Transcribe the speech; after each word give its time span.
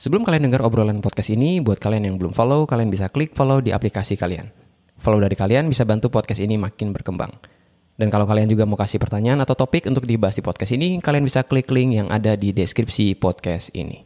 Sebelum 0.00 0.24
kalian 0.24 0.48
dengar 0.48 0.64
obrolan 0.64 1.04
podcast 1.04 1.28
ini, 1.28 1.60
buat 1.60 1.76
kalian 1.76 2.08
yang 2.08 2.16
belum 2.16 2.32
follow, 2.32 2.64
kalian 2.64 2.88
bisa 2.88 3.12
klik 3.12 3.36
follow 3.36 3.60
di 3.60 3.68
aplikasi 3.68 4.16
kalian. 4.16 4.48
Follow 4.96 5.20
dari 5.20 5.36
kalian 5.36 5.68
bisa 5.68 5.84
bantu 5.84 6.08
podcast 6.08 6.40
ini 6.40 6.56
makin 6.56 6.96
berkembang. 6.96 7.28
Dan 8.00 8.08
kalau 8.08 8.24
kalian 8.24 8.48
juga 8.48 8.64
mau 8.64 8.80
kasih 8.80 8.96
pertanyaan 8.96 9.44
atau 9.44 9.52
topik 9.52 9.84
untuk 9.84 10.08
dibahas 10.08 10.32
di 10.32 10.40
podcast 10.40 10.72
ini, 10.72 11.04
kalian 11.04 11.28
bisa 11.28 11.44
klik 11.44 11.68
link 11.68 12.00
yang 12.00 12.08
ada 12.08 12.32
di 12.32 12.48
deskripsi 12.56 13.12
podcast 13.20 13.76
ini. 13.76 14.00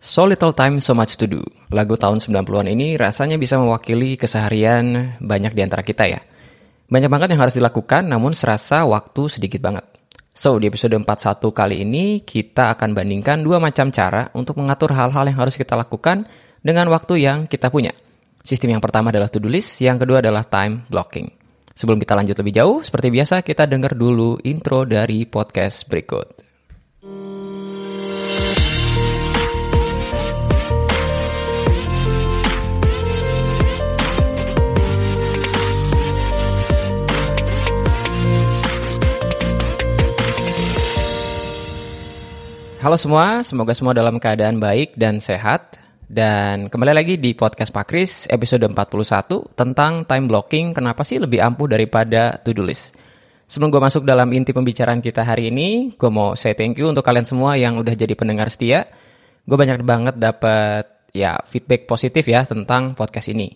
So 0.00 0.24
Little 0.24 0.56
Time 0.56 0.80
So 0.80 0.96
Much 0.96 1.20
To 1.20 1.28
Do. 1.28 1.44
Lagu 1.68 2.00
tahun 2.00 2.24
90-an 2.24 2.64
ini 2.64 2.96
rasanya 2.96 3.36
bisa 3.36 3.60
mewakili 3.60 4.16
keseharian 4.16 5.20
banyak 5.20 5.52
di 5.52 5.60
antara 5.60 5.84
kita 5.84 6.08
ya. 6.08 6.24
Banyak 6.88 7.12
banget 7.12 7.36
yang 7.36 7.44
harus 7.44 7.60
dilakukan, 7.60 8.08
namun 8.08 8.32
serasa 8.32 8.88
waktu 8.88 9.28
sedikit 9.28 9.60
banget. 9.60 9.84
So, 10.34 10.58
di 10.58 10.66
episode 10.66 10.98
41 10.98 11.54
kali 11.54 11.86
ini 11.86 12.18
kita 12.26 12.74
akan 12.74 12.90
bandingkan 12.90 13.46
dua 13.46 13.62
macam 13.62 13.94
cara 13.94 14.34
untuk 14.34 14.58
mengatur 14.58 14.90
hal-hal 14.90 15.30
yang 15.30 15.38
harus 15.38 15.54
kita 15.54 15.78
lakukan 15.78 16.26
dengan 16.58 16.90
waktu 16.90 17.22
yang 17.22 17.46
kita 17.46 17.70
punya. 17.70 17.94
Sistem 18.42 18.74
yang 18.74 18.82
pertama 18.82 19.14
adalah 19.14 19.30
to-do 19.30 19.46
list, 19.46 19.78
yang 19.78 19.94
kedua 19.94 20.18
adalah 20.18 20.42
time 20.42 20.90
blocking. 20.90 21.30
Sebelum 21.78 22.02
kita 22.02 22.18
lanjut 22.18 22.34
lebih 22.34 22.50
jauh, 22.50 22.82
seperti 22.82 23.14
biasa 23.14 23.46
kita 23.46 23.70
dengar 23.70 23.94
dulu 23.94 24.42
intro 24.42 24.82
dari 24.82 25.22
podcast 25.22 25.86
berikut. 25.86 26.43
Halo 42.84 43.00
semua, 43.00 43.40
semoga 43.40 43.72
semua 43.72 43.96
dalam 43.96 44.20
keadaan 44.20 44.60
baik 44.60 45.00
dan 45.00 45.16
sehat. 45.16 45.80
Dan 46.04 46.68
kembali 46.68 46.92
lagi 46.92 47.16
di 47.16 47.32
podcast 47.32 47.72
Pak 47.72 47.88
Kris 47.88 48.28
episode 48.28 48.60
41 48.60 49.56
tentang 49.56 50.04
time 50.04 50.28
blocking 50.28 50.76
kenapa 50.76 51.00
sih 51.00 51.16
lebih 51.16 51.40
ampuh 51.40 51.64
daripada 51.64 52.36
to-do 52.44 52.60
list. 52.60 52.92
Sebelum 53.48 53.72
gue 53.72 53.80
masuk 53.80 54.04
dalam 54.04 54.28
inti 54.36 54.52
pembicaraan 54.52 55.00
kita 55.00 55.24
hari 55.24 55.48
ini, 55.48 55.96
gue 55.96 56.10
mau 56.12 56.36
say 56.36 56.52
thank 56.52 56.76
you 56.76 56.84
untuk 56.84 57.00
kalian 57.00 57.24
semua 57.24 57.56
yang 57.56 57.80
udah 57.80 57.96
jadi 57.96 58.12
pendengar 58.12 58.52
setia. 58.52 58.84
Gue 59.48 59.56
banyak 59.56 59.80
banget 59.80 60.20
dapat 60.20 61.08
ya 61.16 61.40
feedback 61.48 61.88
positif 61.88 62.28
ya 62.28 62.44
tentang 62.44 62.92
podcast 62.92 63.32
ini. 63.32 63.48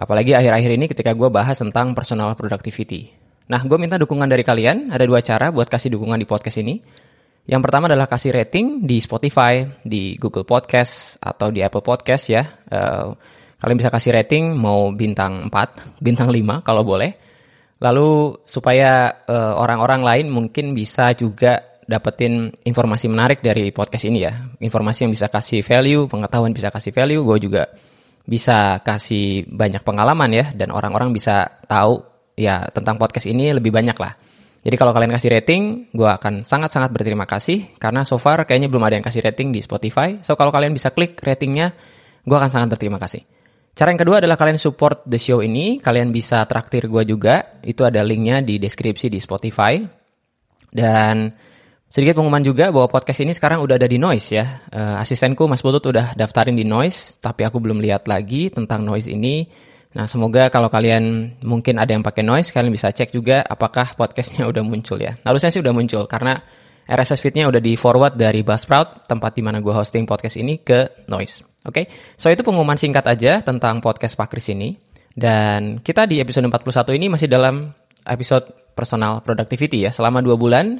Apalagi 0.00 0.32
akhir-akhir 0.32 0.70
ini 0.80 0.88
ketika 0.88 1.12
gue 1.12 1.28
bahas 1.28 1.60
tentang 1.60 1.92
personal 1.92 2.32
productivity. 2.32 3.12
Nah, 3.44 3.60
gue 3.60 3.76
minta 3.76 4.00
dukungan 4.00 4.24
dari 4.24 4.40
kalian. 4.40 4.88
Ada 4.88 5.04
dua 5.04 5.20
cara 5.20 5.52
buat 5.52 5.68
kasih 5.68 5.92
dukungan 6.00 6.16
di 6.16 6.24
podcast 6.24 6.64
ini. 6.64 6.80
Yang 7.48 7.60
pertama 7.64 7.88
adalah 7.88 8.04
kasih 8.04 8.36
rating 8.36 8.84
di 8.84 9.00
Spotify, 9.00 9.64
di 9.80 10.18
Google 10.20 10.44
Podcast, 10.44 11.16
atau 11.22 11.48
di 11.48 11.64
Apple 11.64 11.80
Podcast 11.80 12.28
ya. 12.28 12.44
Uh, 12.68 13.16
kalian 13.60 13.78
bisa 13.80 13.92
kasih 13.92 14.12
rating 14.16 14.56
mau 14.56 14.92
bintang 14.92 15.48
4, 15.48 15.52
bintang 16.06 16.28
5 16.28 16.66
kalau 16.66 16.84
boleh. 16.84 17.16
Lalu 17.80 18.44
supaya 18.44 19.24
uh, 19.24 19.56
orang-orang 19.56 20.04
lain 20.04 20.26
mungkin 20.28 20.76
bisa 20.76 21.16
juga 21.16 21.80
dapetin 21.88 22.52
informasi 22.62 23.08
menarik 23.10 23.40
dari 23.40 23.72
podcast 23.72 24.04
ini 24.06 24.22
ya. 24.22 24.36
Informasi 24.60 25.08
yang 25.08 25.12
bisa 25.16 25.26
kasih 25.32 25.64
value, 25.64 26.06
pengetahuan 26.06 26.52
bisa 26.52 26.68
kasih 26.68 26.92
value, 26.92 27.24
gue 27.24 27.38
juga 27.50 27.66
bisa 28.22 28.78
kasih 28.84 29.48
banyak 29.48 29.80
pengalaman 29.82 30.30
ya. 30.30 30.46
Dan 30.52 30.70
orang-orang 30.70 31.10
bisa 31.10 31.48
tahu 31.66 32.04
ya 32.36 32.68
tentang 32.70 33.00
podcast 33.00 33.26
ini 33.26 33.50
lebih 33.50 33.72
banyak 33.72 33.96
lah. 33.96 34.12
Jadi 34.60 34.76
kalau 34.76 34.92
kalian 34.92 35.08
kasih 35.16 35.32
rating, 35.32 35.62
gue 35.88 36.04
akan 36.04 36.44
sangat-sangat 36.44 36.92
berterima 36.92 37.24
kasih 37.24 37.80
karena 37.80 38.04
so 38.04 38.20
far 38.20 38.44
kayaknya 38.44 38.68
belum 38.68 38.84
ada 38.84 39.00
yang 39.00 39.06
kasih 39.06 39.24
rating 39.24 39.56
di 39.56 39.64
Spotify. 39.64 40.20
So 40.20 40.36
kalau 40.36 40.52
kalian 40.52 40.76
bisa 40.76 40.92
klik 40.92 41.16
ratingnya, 41.24 41.72
gue 42.28 42.36
akan 42.36 42.50
sangat 42.52 42.76
berterima 42.76 43.00
kasih. 43.00 43.24
Cara 43.72 43.96
yang 43.96 44.00
kedua 44.02 44.20
adalah 44.20 44.36
kalian 44.36 44.60
support 44.60 45.08
the 45.08 45.16
show 45.16 45.40
ini. 45.40 45.80
Kalian 45.80 46.12
bisa 46.12 46.44
traktir 46.44 46.84
gue 46.90 47.02
juga. 47.08 47.56
Itu 47.64 47.88
ada 47.88 48.04
linknya 48.04 48.44
di 48.44 48.60
deskripsi 48.60 49.08
di 49.08 49.16
Spotify. 49.16 49.80
Dan 50.68 51.32
sedikit 51.88 52.20
pengumuman 52.20 52.44
juga 52.44 52.68
bahwa 52.68 52.92
podcast 52.92 53.24
ini 53.24 53.32
sekarang 53.32 53.64
udah 53.64 53.80
ada 53.80 53.88
di 53.88 53.96
Noise 53.96 54.28
ya. 54.36 54.44
Uh, 54.68 55.00
asistenku 55.00 55.48
Mas 55.48 55.64
Putut 55.64 55.80
udah 55.88 56.12
daftarin 56.12 56.58
di 56.58 56.68
Noise, 56.68 57.16
tapi 57.24 57.48
aku 57.48 57.56
belum 57.56 57.80
lihat 57.80 58.04
lagi 58.04 58.52
tentang 58.52 58.84
Noise 58.84 59.08
ini. 59.08 59.48
Nah, 59.90 60.06
semoga 60.06 60.46
kalau 60.54 60.70
kalian 60.70 61.34
mungkin 61.42 61.82
ada 61.82 61.90
yang 61.90 62.06
pakai 62.06 62.22
noise, 62.22 62.54
kalian 62.54 62.70
bisa 62.70 62.94
cek 62.94 63.10
juga 63.10 63.42
apakah 63.42 63.98
podcastnya 63.98 64.46
udah 64.46 64.62
muncul 64.62 64.94
ya. 65.02 65.18
Harusnya 65.26 65.50
sih 65.50 65.58
udah 65.58 65.74
muncul 65.74 66.06
karena 66.06 66.38
RSS 66.86 67.22
feednya 67.22 67.50
udah 67.50 67.58
di 67.58 67.74
forward 67.74 68.14
dari 68.14 68.46
Buzzsprout, 68.46 69.06
tempat 69.10 69.34
di 69.34 69.42
mana 69.42 69.58
gue 69.58 69.70
hosting 69.70 70.06
podcast 70.06 70.38
ini 70.38 70.62
ke 70.62 71.06
noise. 71.10 71.42
Oke, 71.66 71.84
okay? 71.84 71.84
so 72.16 72.32
itu 72.32 72.40
pengumuman 72.40 72.78
singkat 72.78 73.04
aja 73.04 73.42
tentang 73.42 73.82
podcast 73.82 74.14
Pak 74.14 74.30
Kris 74.30 74.50
ini. 74.50 74.74
Dan 75.10 75.82
kita 75.82 76.06
di 76.06 76.22
episode 76.22 76.46
41 76.46 76.98
ini 76.98 77.06
masih 77.10 77.26
dalam 77.26 77.70
episode 78.06 78.74
personal 78.74 79.20
productivity 79.26 79.86
ya, 79.86 79.90
selama 79.90 80.22
dua 80.22 80.38
bulan 80.38 80.78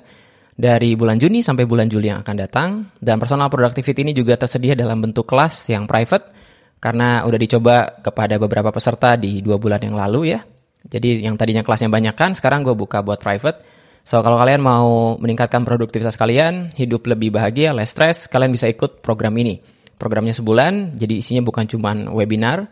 dari 0.55 0.95
bulan 0.95 1.19
Juni 1.19 1.43
sampai 1.43 1.67
bulan 1.67 1.91
Juli 1.91 2.11
yang 2.11 2.23
akan 2.23 2.37
datang. 2.39 2.69
Dan 2.97 3.19
personal 3.19 3.51
productivity 3.51 4.07
ini 4.07 4.15
juga 4.15 4.39
tersedia 4.39 4.79
dalam 4.79 5.03
bentuk 5.03 5.27
kelas 5.27 5.69
yang 5.69 5.85
private 5.85 6.40
karena 6.81 7.29
udah 7.29 7.39
dicoba 7.39 8.01
kepada 8.01 8.41
beberapa 8.41 8.73
peserta 8.73 9.15
di 9.15 9.45
dua 9.45 9.61
bulan 9.61 9.85
yang 9.85 9.95
lalu 9.95 10.33
ya. 10.33 10.41
Jadi 10.81 11.21
yang 11.21 11.37
tadinya 11.37 11.61
kelasnya 11.61 11.93
banyak 11.93 12.17
kan, 12.17 12.33
sekarang 12.33 12.65
gue 12.65 12.73
buka 12.73 13.05
buat 13.05 13.21
private. 13.21 13.61
So 14.01 14.25
kalau 14.25 14.41
kalian 14.41 14.65
mau 14.65 15.21
meningkatkan 15.21 15.69
produktivitas 15.69 16.17
kalian, 16.17 16.73
hidup 16.73 17.05
lebih 17.05 17.37
bahagia, 17.37 17.77
less 17.77 17.93
stress, 17.93 18.33
kalian 18.33 18.49
bisa 18.49 18.65
ikut 18.65 19.05
program 19.05 19.37
ini. 19.37 19.61
Programnya 20.01 20.33
sebulan, 20.33 20.97
jadi 20.97 21.21
isinya 21.21 21.45
bukan 21.45 21.69
cuma 21.69 21.93
webinar, 22.09 22.65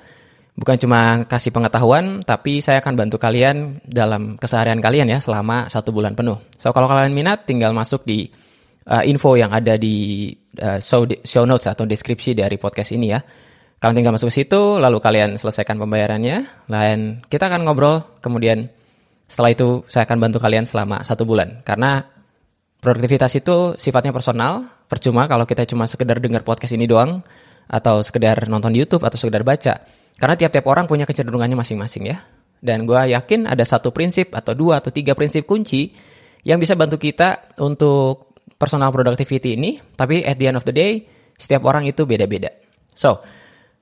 bukan 0.56 0.80
cuma 0.80 1.28
kasih 1.28 1.52
pengetahuan, 1.52 2.24
tapi 2.24 2.64
saya 2.64 2.80
akan 2.80 2.96
bantu 2.96 3.20
kalian 3.20 3.84
dalam 3.84 4.40
keseharian 4.40 4.80
kalian 4.80 5.12
ya 5.12 5.20
selama 5.20 5.68
satu 5.68 5.92
bulan 5.92 6.16
penuh. 6.16 6.40
So 6.56 6.72
kalau 6.72 6.88
kalian 6.88 7.12
minat, 7.12 7.44
tinggal 7.44 7.76
masuk 7.76 8.08
di 8.08 8.32
uh, 8.88 9.04
info 9.04 9.36
yang 9.36 9.52
ada 9.52 9.76
di 9.76 10.32
uh, 10.64 10.80
show, 10.80 11.04
show 11.28 11.44
notes 11.44 11.68
atau 11.68 11.84
deskripsi 11.84 12.32
dari 12.32 12.56
podcast 12.56 12.96
ini 12.96 13.12
ya. 13.12 13.20
Kalian 13.78 14.02
tinggal 14.02 14.14
masuk 14.18 14.34
ke 14.34 14.42
situ, 14.42 14.82
lalu 14.82 14.98
kalian 14.98 15.38
selesaikan 15.38 15.78
pembayarannya, 15.78 16.66
dan 16.66 17.22
kita 17.30 17.46
akan 17.46 17.62
ngobrol. 17.62 18.02
Kemudian 18.18 18.66
setelah 19.30 19.54
itu 19.54 19.86
saya 19.86 20.02
akan 20.02 20.18
bantu 20.18 20.42
kalian 20.42 20.66
selama 20.66 21.06
satu 21.06 21.22
bulan. 21.22 21.62
Karena 21.62 22.02
produktivitas 22.82 23.38
itu 23.38 23.78
sifatnya 23.78 24.10
personal, 24.10 24.66
percuma 24.90 25.30
kalau 25.30 25.46
kita 25.46 25.62
cuma 25.62 25.86
sekedar 25.86 26.18
dengar 26.18 26.42
podcast 26.42 26.74
ini 26.74 26.90
doang, 26.90 27.22
atau 27.70 28.02
sekedar 28.02 28.50
nonton 28.50 28.74
YouTube, 28.74 29.06
atau 29.06 29.14
sekedar 29.14 29.46
baca. 29.46 29.78
Karena 30.18 30.34
tiap-tiap 30.34 30.66
orang 30.66 30.90
punya 30.90 31.06
kecenderungannya 31.06 31.54
masing-masing 31.54 32.10
ya. 32.10 32.18
Dan 32.58 32.82
gue 32.82 32.98
yakin 33.14 33.46
ada 33.46 33.62
satu 33.62 33.94
prinsip, 33.94 34.34
atau 34.34 34.58
dua, 34.58 34.82
atau 34.82 34.90
tiga 34.90 35.14
prinsip 35.14 35.46
kunci 35.46 35.94
yang 36.42 36.58
bisa 36.58 36.74
bantu 36.74 36.98
kita 36.98 37.54
untuk 37.62 38.34
personal 38.58 38.90
productivity 38.90 39.54
ini, 39.54 39.78
tapi 39.94 40.26
at 40.26 40.34
the 40.34 40.50
end 40.50 40.58
of 40.58 40.66
the 40.66 40.74
day, 40.74 41.06
setiap 41.38 41.62
orang 41.62 41.86
itu 41.86 42.02
beda-beda. 42.02 42.50
So, 42.90 43.22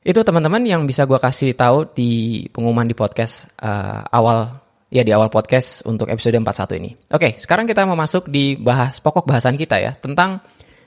itu 0.06 0.22
teman-teman 0.22 0.62
yang 0.62 0.86
bisa 0.86 1.02
gue 1.02 1.18
kasih 1.18 1.58
tahu 1.58 1.90
di 1.90 2.46
pengumuman 2.54 2.86
di 2.86 2.94
podcast 2.94 3.50
uh, 3.58 4.06
awal 4.14 4.62
ya 4.86 5.02
di 5.02 5.10
awal 5.10 5.26
podcast 5.26 5.82
untuk 5.82 6.06
episode 6.06 6.38
41 6.38 6.78
ini. 6.78 6.94
Oke, 7.10 7.34
sekarang 7.42 7.66
kita 7.66 7.82
mau 7.82 7.98
masuk 7.98 8.30
di 8.30 8.54
bahas 8.54 9.02
pokok 9.02 9.26
bahasan 9.26 9.58
kita 9.58 9.82
ya 9.82 9.98
tentang 9.98 10.38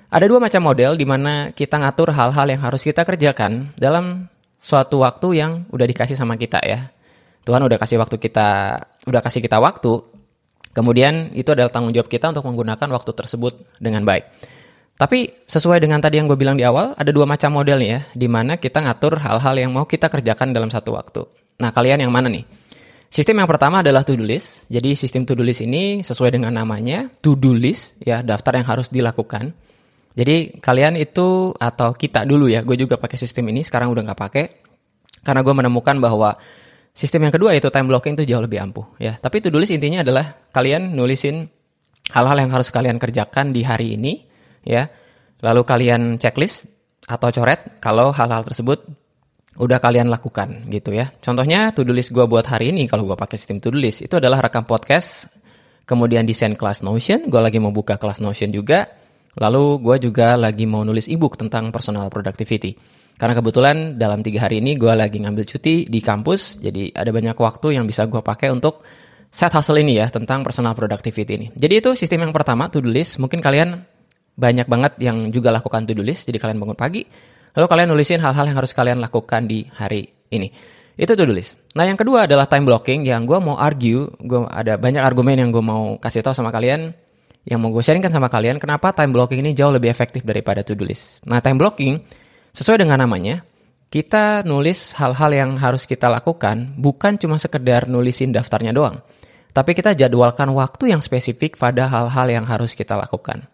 ada 0.08 0.24
dua 0.24 0.40
macam 0.40 0.64
model 0.64 0.96
di 0.96 1.04
mana 1.04 1.52
kita 1.52 1.84
ngatur 1.84 2.16
hal-hal 2.16 2.48
yang 2.48 2.64
harus 2.64 2.80
kita 2.80 3.04
kerjakan 3.04 3.76
dalam 3.76 4.32
suatu 4.56 5.04
waktu 5.04 5.28
yang 5.36 5.52
udah 5.68 5.84
dikasih 5.84 6.16
sama 6.16 6.40
kita 6.40 6.64
ya. 6.64 6.88
Tuhan 7.44 7.60
udah 7.60 7.76
kasih 7.76 8.00
waktu 8.00 8.24
kita, 8.24 8.48
udah 9.04 9.20
kasih 9.20 9.44
kita 9.44 9.60
waktu. 9.60 10.00
Kemudian 10.72 11.36
itu 11.36 11.52
adalah 11.52 11.68
tanggung 11.68 11.92
jawab 11.92 12.08
kita 12.08 12.32
untuk 12.32 12.48
menggunakan 12.48 12.88
waktu 12.88 13.12
tersebut 13.12 13.68
dengan 13.84 14.08
baik. 14.08 14.24
Tapi 15.00 15.48
sesuai 15.48 15.80
dengan 15.80 16.04
tadi 16.04 16.20
yang 16.20 16.28
gue 16.28 16.36
bilang 16.36 16.60
di 16.60 16.68
awal, 16.68 16.92
ada 16.92 17.08
dua 17.16 17.24
macam 17.24 17.56
model 17.56 17.80
nih 17.80 17.90
ya, 17.96 18.00
di 18.12 18.28
mana 18.28 18.60
kita 18.60 18.84
ngatur 18.84 19.16
hal-hal 19.24 19.56
yang 19.56 19.72
mau 19.72 19.88
kita 19.88 20.12
kerjakan 20.12 20.52
dalam 20.52 20.68
satu 20.68 20.92
waktu. 20.92 21.24
Nah, 21.64 21.72
kalian 21.72 22.04
yang 22.04 22.12
mana 22.12 22.28
nih? 22.28 22.44
Sistem 23.08 23.40
yang 23.40 23.48
pertama 23.48 23.80
adalah 23.80 24.04
to-do 24.04 24.28
list. 24.28 24.68
Jadi 24.68 25.00
sistem 25.00 25.24
to-do 25.24 25.40
list 25.40 25.64
ini 25.64 26.04
sesuai 26.04 26.36
dengan 26.36 26.52
namanya, 26.52 27.08
to-do 27.24 27.56
list, 27.56 27.96
ya 28.04 28.20
daftar 28.20 28.60
yang 28.60 28.68
harus 28.68 28.92
dilakukan. 28.92 29.56
Jadi 30.20 30.60
kalian 30.60 31.00
itu 31.00 31.56
atau 31.56 31.96
kita 31.96 32.28
dulu 32.28 32.52
ya, 32.52 32.60
gue 32.68 32.76
juga 32.76 33.00
pakai 33.00 33.16
sistem 33.16 33.56
ini, 33.56 33.64
sekarang 33.64 33.96
udah 33.96 34.04
nggak 34.12 34.20
pakai. 34.20 34.46
Karena 35.24 35.48
gue 35.48 35.54
menemukan 35.56 35.96
bahwa 36.04 36.36
sistem 36.92 37.24
yang 37.24 37.34
kedua 37.34 37.56
yaitu 37.56 37.72
time 37.72 37.88
blocking 37.88 38.20
itu 38.20 38.28
jauh 38.28 38.44
lebih 38.44 38.60
ampuh 38.60 38.84
ya. 39.00 39.16
Tapi 39.16 39.48
to-do 39.48 39.64
list 39.64 39.72
intinya 39.72 40.04
adalah 40.04 40.44
kalian 40.52 40.92
nulisin 40.92 41.48
hal-hal 42.12 42.36
yang 42.36 42.52
harus 42.52 42.68
kalian 42.68 43.00
kerjakan 43.00 43.56
di 43.56 43.64
hari 43.64 43.96
ini, 43.96 44.29
ya. 44.66 44.88
Lalu 45.40 45.62
kalian 45.64 46.02
checklist 46.20 46.68
atau 47.08 47.32
coret 47.32 47.80
kalau 47.80 48.12
hal-hal 48.12 48.44
tersebut 48.44 48.84
udah 49.60 49.80
kalian 49.80 50.08
lakukan 50.12 50.68
gitu 50.72 50.96
ya. 50.96 51.12
Contohnya 51.20 51.72
to-do 51.76 51.92
list 51.92 52.12
gue 52.16 52.24
buat 52.24 52.48
hari 52.48 52.72
ini 52.72 52.88
kalau 52.88 53.08
gue 53.08 53.18
pakai 53.20 53.36
sistem 53.36 53.60
to-do 53.60 53.80
list 53.80 54.04
itu 54.04 54.16
adalah 54.20 54.44
rekam 54.44 54.64
podcast, 54.64 55.28
kemudian 55.84 56.24
desain 56.24 56.56
kelas 56.56 56.84
Notion, 56.84 57.28
gue 57.28 57.42
lagi 57.42 57.60
mau 57.60 57.72
buka 57.72 58.00
kelas 58.00 58.24
Notion 58.24 58.52
juga, 58.52 58.88
Lalu 59.38 59.64
gue 59.80 59.96
juga 60.10 60.34
lagi 60.34 60.66
mau 60.66 60.82
nulis 60.82 61.06
ebook 61.06 61.38
tentang 61.38 61.70
personal 61.70 62.10
productivity. 62.10 62.74
Karena 63.20 63.36
kebetulan 63.36 64.00
dalam 64.00 64.24
tiga 64.24 64.48
hari 64.48 64.64
ini 64.64 64.80
gue 64.80 64.92
lagi 64.96 65.20
ngambil 65.20 65.44
cuti 65.44 65.88
di 65.88 66.00
kampus, 66.00 66.64
jadi 66.64 66.96
ada 66.96 67.12
banyak 67.12 67.36
waktu 67.36 67.76
yang 67.76 67.88
bisa 67.88 68.08
gue 68.08 68.24
pakai 68.24 68.52
untuk 68.52 68.84
set 69.30 69.52
hustle 69.52 69.78
ini 69.78 70.00
ya 70.00 70.08
tentang 70.08 70.42
personal 70.42 70.76
productivity 70.76 71.36
ini. 71.36 71.48
Jadi 71.54 71.74
itu 71.84 71.90
sistem 72.00 72.28
yang 72.28 72.34
pertama 72.34 72.72
to-do 72.72 72.88
list. 72.92 73.20
Mungkin 73.20 73.44
kalian 73.44 73.84
banyak 74.40 74.72
banget 74.72 74.96
yang 75.04 75.28
juga 75.36 75.52
lakukan 75.52 75.84
to-do 75.84 76.00
list. 76.00 76.32
Jadi 76.32 76.40
kalian 76.40 76.56
bangun 76.56 76.80
pagi, 76.80 77.04
lalu 77.60 77.66
kalian 77.68 77.88
nulisin 77.92 78.24
hal-hal 78.24 78.48
yang 78.48 78.58
harus 78.58 78.72
kalian 78.72 79.04
lakukan 79.04 79.44
di 79.44 79.68
hari 79.76 80.08
ini. 80.32 80.48
Itu 80.96 81.16
to-do 81.16 81.36
list. 81.36 81.60
Nah 81.76 81.84
yang 81.84 82.00
kedua 82.00 82.28
adalah 82.28 82.48
time 82.48 82.64
blocking 82.64 83.04
yang 83.04 83.28
gue 83.28 83.40
mau 83.40 83.60
argue, 83.60 84.08
gue 84.20 84.40
ada 84.48 84.80
banyak 84.80 85.04
argumen 85.04 85.36
yang 85.36 85.50
gue 85.52 85.64
mau 85.64 86.00
kasih 86.00 86.24
tahu 86.24 86.36
sama 86.36 86.52
kalian, 86.52 86.92
yang 87.48 87.60
mau 87.60 87.72
gue 87.72 87.84
sharingkan 87.84 88.12
sama 88.12 88.28
kalian, 88.28 88.60
kenapa 88.60 88.92
time 88.92 89.16
blocking 89.16 89.40
ini 89.44 89.56
jauh 89.56 89.72
lebih 89.72 89.92
efektif 89.92 90.24
daripada 90.28 90.64
to-do 90.64 90.84
list. 90.84 91.24
Nah 91.24 91.40
time 91.40 91.56
blocking, 91.56 92.04
sesuai 92.52 92.84
dengan 92.84 93.00
namanya, 93.00 93.48
kita 93.90 94.44
nulis 94.44 94.94
hal-hal 95.00 95.32
yang 95.34 95.52
harus 95.56 95.88
kita 95.88 96.12
lakukan, 96.12 96.78
bukan 96.78 97.16
cuma 97.16 97.40
sekedar 97.40 97.88
nulisin 97.88 98.36
daftarnya 98.36 98.76
doang. 98.76 99.00
Tapi 99.50 99.74
kita 99.74 99.98
jadwalkan 99.98 100.52
waktu 100.54 100.94
yang 100.94 101.02
spesifik 101.02 101.58
pada 101.58 101.90
hal-hal 101.90 102.28
yang 102.30 102.46
harus 102.46 102.78
kita 102.78 102.94
lakukan. 102.94 103.50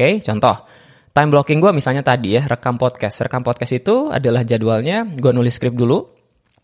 Oke, 0.00 0.16
contoh. 0.24 0.56
Time 1.12 1.28
blocking 1.28 1.60
gue 1.60 1.76
misalnya 1.76 2.00
tadi 2.00 2.32
ya, 2.32 2.48
rekam 2.48 2.80
podcast. 2.80 3.20
Rekam 3.20 3.44
podcast 3.44 3.68
itu 3.76 4.08
adalah 4.08 4.48
jadwalnya, 4.48 5.04
gue 5.04 5.28
nulis 5.28 5.52
skrip 5.52 5.76
dulu, 5.76 6.08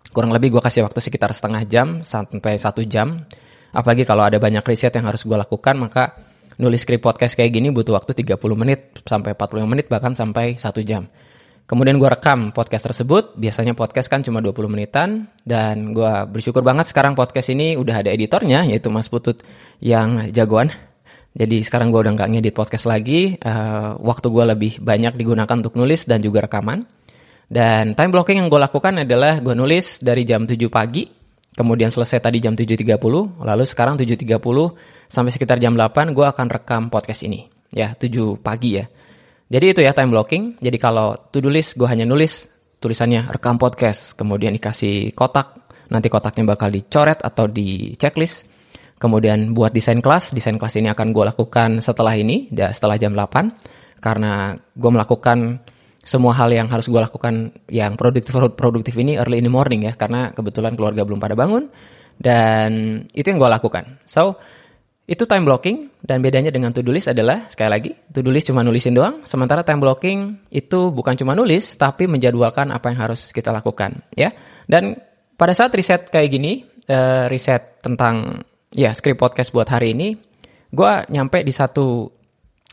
kurang 0.09 0.33
lebih 0.33 0.57
gue 0.57 0.63
kasih 0.65 0.89
waktu 0.89 1.05
sekitar 1.05 1.37
setengah 1.37 1.69
jam 1.69 2.01
sampai 2.01 2.57
satu 2.57 2.81
jam. 2.89 3.29
Apalagi 3.77 4.09
kalau 4.09 4.25
ada 4.25 4.41
banyak 4.41 4.65
riset 4.65 4.97
yang 4.97 5.05
harus 5.13 5.29
gue 5.29 5.37
lakukan, 5.37 5.77
maka 5.77 6.17
nulis 6.57 6.81
skrip 6.81 7.05
podcast 7.05 7.37
kayak 7.37 7.53
gini 7.53 7.69
butuh 7.69 7.93
waktu 7.93 8.17
30 8.17 8.41
menit 8.57 9.05
sampai 9.05 9.37
45 9.37 9.69
menit 9.69 9.93
bahkan 9.93 10.17
sampai 10.17 10.57
satu 10.57 10.81
jam. 10.81 11.05
Kemudian 11.69 12.01
gue 12.01 12.09
rekam 12.09 12.57
podcast 12.57 12.89
tersebut, 12.89 13.37
biasanya 13.37 13.77
podcast 13.77 14.09
kan 14.09 14.25
cuma 14.25 14.41
20 14.41 14.65
menitan, 14.73 15.29
dan 15.45 15.93
gue 15.93 16.13
bersyukur 16.33 16.65
banget 16.65 16.89
sekarang 16.89 17.13
podcast 17.13 17.53
ini 17.53 17.77
udah 17.77 18.01
ada 18.01 18.09
editornya, 18.09 18.65
yaitu 18.65 18.89
Mas 18.89 19.13
Putut 19.13 19.45
yang 19.85 20.33
jagoan. 20.33 20.73
Jadi 21.37 21.61
sekarang 21.61 21.93
gue 21.93 22.01
udah 22.01 22.17
nggak 22.17 22.29
ngedit 22.33 22.55
podcast 22.57 22.89
lagi, 22.89 23.37
uh, 23.45 24.01
waktu 24.01 24.33
gue 24.33 24.45
lebih 24.57 24.73
banyak 24.81 25.21
digunakan 25.21 25.53
untuk 25.53 25.77
nulis 25.77 26.09
dan 26.09 26.25
juga 26.25 26.49
rekaman. 26.49 26.89
Dan 27.47 27.93
time 27.93 28.11
blocking 28.11 28.41
yang 28.41 28.49
gue 28.49 28.57
lakukan 28.57 29.05
adalah 29.05 29.45
gue 29.45 29.53
nulis 29.53 30.01
dari 30.01 30.25
jam 30.25 30.49
7 30.49 30.57
pagi, 30.73 31.05
kemudian 31.53 31.93
selesai 31.93 32.25
tadi 32.25 32.41
jam 32.41 32.57
7.30, 32.57 33.45
lalu 33.45 33.65
sekarang 33.69 34.01
7.30 34.01 34.41
sampai 35.13 35.31
sekitar 35.31 35.61
jam 35.61 35.77
8 35.77 36.17
gue 36.17 36.25
akan 36.25 36.47
rekam 36.49 36.89
podcast 36.89 37.29
ini. 37.29 37.45
Ya, 37.69 37.93
7 37.93 38.41
pagi 38.41 38.81
ya. 38.81 38.89
Jadi 39.47 39.77
itu 39.77 39.81
ya 39.85 39.93
time 39.93 40.11
blocking. 40.11 40.59
Jadi 40.59 40.79
kalau 40.81 41.15
to-do 41.31 41.53
list 41.53 41.79
gue 41.79 41.87
hanya 41.87 42.09
nulis 42.09 42.49
tulisannya 42.81 43.29
rekam 43.29 43.61
podcast, 43.61 44.17
kemudian 44.17 44.57
dikasih 44.57 45.13
kotak, 45.13 45.69
nanti 45.93 46.09
kotaknya 46.09 46.57
bakal 46.57 46.73
dicoret 46.73 47.21
atau 47.21 47.45
di 47.45 47.93
checklist. 47.95 48.56
Kemudian 48.97 49.53
buat 49.53 49.77
desain 49.77 50.01
kelas, 50.01 50.33
desain 50.33 50.57
kelas 50.57 50.81
ini 50.81 50.89
akan 50.89 51.13
gue 51.13 51.25
lakukan 51.29 51.85
setelah 51.85 52.17
ini, 52.17 52.49
ya 52.49 52.73
setelah 52.73 52.97
jam 52.97 53.13
8. 53.13 54.01
Karena 54.01 54.57
gue 54.57 54.91
melakukan 54.93 55.61
semua 56.07 56.33
hal 56.39 56.55
yang 56.55 56.71
harus 56.71 56.87
gue 56.87 57.01
lakukan 57.03 57.51
yang 57.69 57.99
produktif 57.99 58.31
produktif 58.55 58.95
ini 58.95 59.19
early 59.19 59.43
in 59.43 59.51
the 59.51 59.53
morning 59.53 59.83
ya 59.83 59.99
karena 59.99 60.31
kebetulan 60.31 60.79
keluarga 60.79 61.03
belum 61.03 61.19
pada 61.19 61.35
bangun. 61.35 61.69
Dan 62.17 63.03
itu 63.13 63.27
yang 63.29 63.37
gue 63.43 63.51
lakukan. 63.51 64.01
So 64.09 64.41
itu 65.05 65.29
time 65.29 65.45
blocking 65.45 65.93
dan 66.01 66.25
bedanya 66.25 66.49
dengan 66.49 66.73
to 66.73 66.83
do 66.83 66.91
list 66.91 67.07
adalah 67.07 67.47
sekali 67.47 67.71
lagi 67.71 67.91
to 68.11 68.23
do 68.25 68.33
list 68.33 68.49
cuma 68.49 68.65
nulisin 68.65 68.97
doang. 68.97 69.27
Sementara 69.29 69.61
time 69.61 69.83
blocking 69.83 70.49
itu 70.49 70.89
bukan 70.95 71.19
cuma 71.21 71.37
nulis 71.37 71.77
tapi 71.77 72.09
menjadwalkan 72.09 72.73
apa 72.73 72.95
yang 72.95 73.11
harus 73.11 73.35
kita 73.35 73.53
lakukan 73.53 74.01
ya. 74.17 74.33
Dan 74.65 74.97
pada 75.37 75.53
saat 75.53 75.75
riset 75.77 76.09
kayak 76.09 76.33
gini 76.33 76.65
uh, 76.89 77.29
riset 77.29 77.83
tentang 77.85 78.41
ya 78.77 78.93
script 78.93 79.17
podcast 79.17 79.51
buat 79.57 79.67
hari 79.73 79.97
ini 79.97 80.13
gue 80.69 80.93
nyampe 81.09 81.41
di 81.41 81.51
satu 81.51 82.13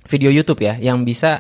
video 0.04 0.30
YouTube 0.30 0.60
ya 0.68 0.76
yang 0.76 1.08
bisa 1.08 1.40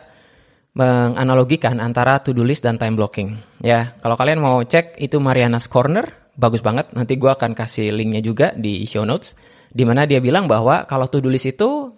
menganalogikan 0.73 1.77
antara 1.77 2.17
to-do 2.17 2.41
list 2.41 2.65
dan 2.65 2.81
time 2.81 2.97
blocking. 2.97 3.37
Ya, 3.61 3.93
kalau 4.01 4.17
kalian 4.17 4.41
mau 4.41 4.57
cek 4.65 4.97
itu 4.97 5.21
Mariana's 5.21 5.69
Corner, 5.69 6.33
bagus 6.33 6.65
banget. 6.65 6.89
Nanti 6.97 7.13
gue 7.21 7.29
akan 7.29 7.53
kasih 7.53 7.93
linknya 7.93 8.25
juga 8.25 8.57
di 8.57 8.81
show 8.89 9.05
notes. 9.05 9.37
Di 9.69 9.85
mana 9.85 10.09
dia 10.09 10.17
bilang 10.17 10.49
bahwa 10.49 10.85
kalau 10.89 11.05
to-do 11.05 11.29
list 11.29 11.45
itu 11.45 11.93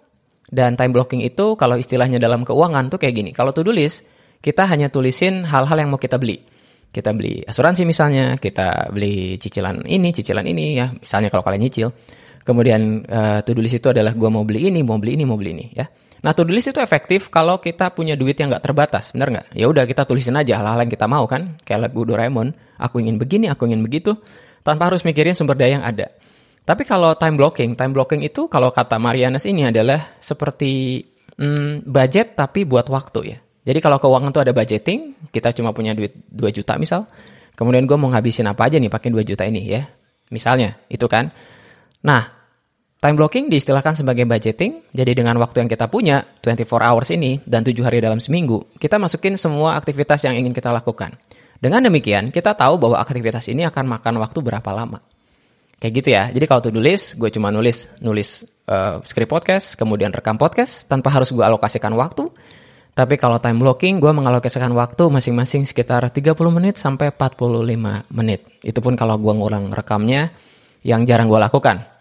dan 0.52 0.76
time 0.76 0.92
blocking 0.92 1.24
itu 1.24 1.56
kalau 1.56 1.80
istilahnya 1.80 2.20
dalam 2.20 2.44
keuangan 2.44 2.92
tuh 2.92 3.00
kayak 3.00 3.14
gini. 3.16 3.30
Kalau 3.32 3.56
to-do 3.56 3.72
list, 3.72 4.04
kita 4.44 4.68
hanya 4.68 4.92
tulisin 4.92 5.48
hal-hal 5.48 5.76
yang 5.80 5.88
mau 5.88 6.00
kita 6.00 6.20
beli. 6.20 6.44
Kita 6.92 7.16
beli 7.16 7.44
asuransi 7.44 7.84
misalnya, 7.88 8.36
kita 8.36 8.92
beli 8.92 9.40
cicilan 9.40 9.88
ini, 9.88 10.08
cicilan 10.12 10.44
ini 10.44 10.64
ya. 10.76 10.92
Misalnya 10.92 11.32
kalau 11.32 11.44
kalian 11.44 11.64
nyicil. 11.64 11.88
Kemudian 12.46 13.02
uh, 13.10 13.42
to-do 13.42 13.58
list 13.58 13.82
itu 13.82 13.90
adalah 13.90 14.14
gue 14.14 14.30
mau 14.30 14.46
beli 14.46 14.70
ini, 14.70 14.86
mau 14.86 15.02
beli 15.02 15.18
ini, 15.18 15.24
mau 15.26 15.34
beli 15.34 15.50
ini 15.50 15.66
ya. 15.74 15.82
Nah, 16.22 16.30
to-do 16.30 16.54
list 16.54 16.70
itu 16.70 16.78
efektif 16.78 17.26
kalau 17.26 17.58
kita 17.58 17.90
punya 17.90 18.14
duit 18.14 18.38
yang 18.38 18.54
nggak 18.54 18.62
terbatas, 18.62 19.10
benar 19.10 19.34
nggak? 19.34 19.46
Ya 19.58 19.66
udah 19.66 19.82
kita 19.82 20.06
tulisin 20.06 20.38
aja 20.38 20.62
hal-hal 20.62 20.86
yang 20.86 20.92
kita 20.94 21.10
mau 21.10 21.26
kan, 21.26 21.58
kayak 21.66 21.90
lagu 21.90 22.06
Doraemon, 22.06 22.54
aku 22.78 23.02
ingin 23.02 23.18
begini, 23.18 23.50
aku 23.50 23.66
ingin 23.66 23.82
begitu, 23.82 24.14
tanpa 24.62 24.86
harus 24.86 25.02
mikirin 25.02 25.34
sumber 25.34 25.58
daya 25.58 25.82
yang 25.82 25.86
ada. 25.86 26.06
Tapi 26.66 26.82
kalau 26.82 27.14
time 27.14 27.38
blocking, 27.38 27.78
time 27.78 27.94
blocking 27.94 28.22
itu 28.22 28.50
kalau 28.50 28.70
kata 28.74 28.98
Marianas 28.98 29.46
ini 29.46 29.66
adalah 29.70 30.18
seperti 30.18 31.02
hmm, 31.38 31.86
budget 31.86 32.34
tapi 32.34 32.66
buat 32.66 32.90
waktu 32.90 33.20
ya. 33.22 33.38
Jadi 33.66 33.78
kalau 33.82 33.98
keuangan 33.98 34.30
itu 34.30 34.40
ada 34.42 34.54
budgeting, 34.54 35.00
kita 35.34 35.50
cuma 35.50 35.74
punya 35.74 35.94
duit 35.94 36.14
2 36.30 36.54
juta 36.54 36.78
misal, 36.78 37.10
kemudian 37.58 37.86
gue 37.86 37.98
mau 37.98 38.10
ngabisin 38.10 38.46
apa 38.46 38.70
aja 38.70 38.78
nih 38.78 38.90
pakai 38.90 39.10
2 39.10 39.22
juta 39.26 39.42
ini 39.42 39.66
ya. 39.66 39.82
Misalnya, 40.30 40.78
itu 40.90 41.06
kan. 41.06 41.30
Nah, 42.02 42.35
Time 42.96 43.12
blocking 43.12 43.52
diistilahkan 43.52 43.92
sebagai 43.92 44.24
budgeting, 44.24 44.80
jadi 44.88 45.12
dengan 45.12 45.36
waktu 45.36 45.60
yang 45.60 45.68
kita 45.68 45.84
punya, 45.92 46.24
24 46.40 46.80
hours 46.80 47.12
ini, 47.12 47.44
dan 47.44 47.60
7 47.60 47.84
hari 47.84 48.00
dalam 48.00 48.16
seminggu, 48.16 48.72
kita 48.80 48.96
masukin 48.96 49.36
semua 49.36 49.76
aktivitas 49.76 50.24
yang 50.24 50.32
ingin 50.32 50.56
kita 50.56 50.72
lakukan. 50.72 51.12
Dengan 51.60 51.84
demikian, 51.84 52.32
kita 52.32 52.56
tahu 52.56 52.80
bahwa 52.80 52.96
aktivitas 52.96 53.52
ini 53.52 53.68
akan 53.68 54.00
makan 54.00 54.16
waktu 54.16 54.40
berapa 54.40 54.70
lama. 54.72 55.04
Kayak 55.76 55.92
gitu 55.92 56.08
ya. 56.08 56.24
Jadi 56.32 56.44
kalau 56.48 56.60
to-do 56.64 56.80
list, 56.80 57.20
gue 57.20 57.28
cuma 57.28 57.52
nulis 57.52 57.84
nulis 58.00 58.48
uh, 58.64 59.04
script 59.04 59.28
podcast, 59.28 59.76
kemudian 59.76 60.08
rekam 60.08 60.40
podcast, 60.40 60.88
tanpa 60.88 61.12
harus 61.12 61.28
gue 61.36 61.44
alokasikan 61.44 61.92
waktu. 61.92 62.32
Tapi 62.96 63.20
kalau 63.20 63.36
time 63.36 63.60
blocking, 63.60 64.00
gue 64.00 64.08
mengalokasikan 64.08 64.72
waktu 64.72 65.12
masing-masing 65.12 65.68
sekitar 65.68 66.00
30 66.08 66.32
menit 66.48 66.80
sampai 66.80 67.12
45 67.12 68.08
menit. 68.08 68.40
Itu 68.64 68.80
pun 68.80 68.96
kalau 68.96 69.20
gue 69.20 69.36
ngulang 69.36 69.68
rekamnya, 69.68 70.32
yang 70.80 71.04
jarang 71.04 71.28
gue 71.28 71.36
lakukan. 71.36 71.95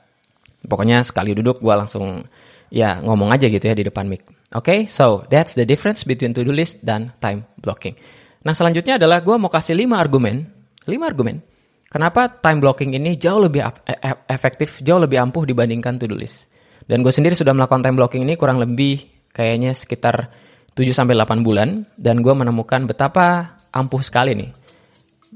Pokoknya 0.66 1.06
sekali 1.06 1.38
duduk 1.38 1.62
gue 1.62 1.76
langsung 1.76 2.26
ya 2.74 3.00
ngomong 3.00 3.32
aja 3.32 3.46
gitu 3.48 3.62
ya 3.62 3.76
di 3.78 3.86
depan 3.86 4.10
mic. 4.10 4.26
Oke, 4.56 4.62
okay? 4.62 4.80
so 4.90 5.26
that's 5.30 5.58
the 5.58 5.66
difference 5.66 6.06
between 6.06 6.32
to-do 6.32 6.54
list 6.54 6.82
dan 6.82 7.14
time 7.20 7.46
blocking. 7.60 7.98
Nah 8.46 8.54
selanjutnya 8.54 9.02
adalah 9.02 9.26
gue 9.26 9.36
mau 9.36 9.50
kasih 9.50 9.74
5 9.74 9.90
argumen, 9.98 10.46
5 10.86 10.92
argumen. 11.02 11.42
Kenapa 11.90 12.28
time 12.28 12.60
blocking 12.62 12.94
ini 12.94 13.18
jauh 13.18 13.42
lebih 13.42 13.66
e, 13.66 13.94
e, 13.96 14.10
efektif, 14.30 14.84
jauh 14.86 15.00
lebih 15.00 15.18
ampuh 15.18 15.48
dibandingkan 15.48 15.98
to-do 15.98 16.14
list. 16.14 16.52
Dan 16.86 17.02
gue 17.02 17.10
sendiri 17.10 17.34
sudah 17.34 17.56
melakukan 17.56 17.82
time 17.82 17.98
blocking 17.98 18.22
ini 18.28 18.38
kurang 18.38 18.62
lebih 18.62 19.02
kayaknya 19.34 19.74
sekitar 19.74 20.30
7-8 20.78 21.42
bulan. 21.42 21.88
Dan 21.98 22.22
gue 22.22 22.34
menemukan 22.36 22.86
betapa 22.86 23.58
ampuh 23.74 24.04
sekali 24.04 24.38
nih 24.38 24.52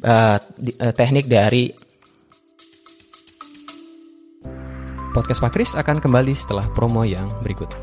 uh, 0.04 0.38
di, 0.56 0.72
uh, 0.78 0.94
teknik 0.94 1.26
dari 1.26 1.72
Podcast 5.10 5.42
Pak 5.42 5.58
Kris 5.58 5.74
akan 5.74 5.98
kembali 5.98 6.38
setelah 6.38 6.70
promo 6.70 7.02
yang 7.02 7.34
berikut. 7.42 7.74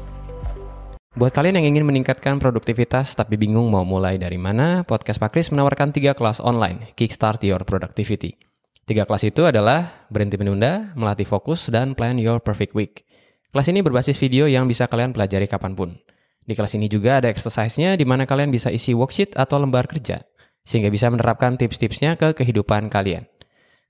Buat 1.18 1.34
kalian 1.34 1.58
yang 1.58 1.74
ingin 1.74 1.82
meningkatkan 1.82 2.38
produktivitas 2.38 3.18
tapi 3.18 3.34
bingung 3.34 3.66
mau 3.66 3.82
mulai 3.82 4.14
dari 4.14 4.38
mana, 4.38 4.86
Podcast 4.86 5.18
Pak 5.18 5.34
Kris 5.34 5.50
menawarkan 5.50 5.90
tiga 5.90 6.14
kelas 6.14 6.38
online, 6.38 6.94
Kickstart 6.94 7.42
Your 7.42 7.66
Productivity. 7.66 8.38
Tiga 8.86 9.02
kelas 9.10 9.26
itu 9.26 9.42
adalah 9.42 10.06
berhenti 10.06 10.38
menunda, 10.38 10.94
melatih 10.94 11.26
fokus, 11.26 11.66
dan 11.66 11.98
plan 11.98 12.14
your 12.14 12.38
perfect 12.38 12.78
week. 12.78 13.02
Kelas 13.50 13.74
ini 13.74 13.82
berbasis 13.82 14.14
video 14.22 14.46
yang 14.46 14.70
bisa 14.70 14.86
kalian 14.86 15.10
pelajari 15.10 15.50
kapan 15.50 15.74
pun. 15.74 15.98
Di 16.46 16.54
kelas 16.54 16.78
ini 16.78 16.86
juga 16.86 17.18
ada 17.18 17.26
exercise-nya 17.26 17.98
di 17.98 18.06
mana 18.06 18.22
kalian 18.22 18.54
bisa 18.54 18.70
isi 18.70 18.94
worksheet 18.94 19.34
atau 19.34 19.58
lembar 19.58 19.90
kerja, 19.90 20.22
sehingga 20.62 20.94
bisa 20.94 21.10
menerapkan 21.10 21.58
tips-tipsnya 21.58 22.14
ke 22.14 22.38
kehidupan 22.38 22.86
kalian. 22.86 23.26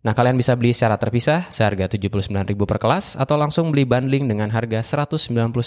Nah, 0.07 0.15
kalian 0.15 0.39
bisa 0.39 0.55
beli 0.55 0.71
secara 0.71 0.95
terpisah 1.03 1.51
seharga 1.51 1.91
79.000 1.91 2.31
per 2.55 2.79
kelas 2.79 3.19
atau 3.19 3.35
langsung 3.35 3.75
beli 3.75 3.83
bundling 3.83 4.31
dengan 4.31 4.55
harga 4.55 5.03
199.000. 5.03 5.59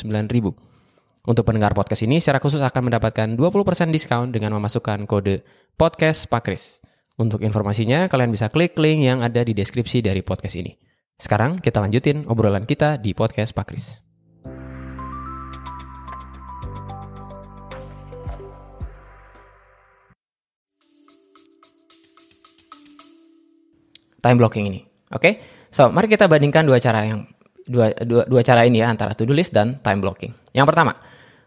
Untuk 1.28 1.44
pendengar 1.44 1.76
podcast 1.76 2.08
ini 2.08 2.24
secara 2.24 2.40
khusus 2.40 2.64
akan 2.64 2.88
mendapatkan 2.88 3.36
20% 3.36 3.92
diskon 3.92 4.32
dengan 4.32 4.56
memasukkan 4.56 5.04
kode 5.04 5.44
podcast 5.76 6.32
Pakris. 6.32 6.80
Untuk 7.20 7.44
informasinya, 7.44 8.08
kalian 8.08 8.32
bisa 8.32 8.48
klik 8.48 8.80
link 8.80 9.04
yang 9.04 9.20
ada 9.20 9.44
di 9.44 9.52
deskripsi 9.52 10.00
dari 10.00 10.24
podcast 10.24 10.56
ini. 10.56 10.72
Sekarang 11.20 11.60
kita 11.60 11.84
lanjutin 11.84 12.24
obrolan 12.32 12.64
kita 12.64 12.96
di 12.96 13.12
podcast 13.12 13.52
Pakris. 13.52 14.09
Time 24.20 24.38
blocking 24.38 24.68
ini. 24.70 24.82
Oke, 25.10 25.20
okay? 25.20 25.34
so 25.74 25.90
mari 25.90 26.06
kita 26.06 26.30
bandingkan 26.30 26.64
dua 26.68 26.78
cara 26.78 27.02
yang 27.02 27.26
dua, 27.70 27.94
dua, 28.06 28.24
dua 28.26 28.42
cara 28.42 28.66
ini 28.66 28.82
ya 28.82 28.90
antara 28.90 29.14
to-do 29.14 29.34
list 29.34 29.54
dan 29.54 29.78
time 29.82 30.02
blocking. 30.02 30.34
Yang 30.54 30.68
pertama, 30.74 30.94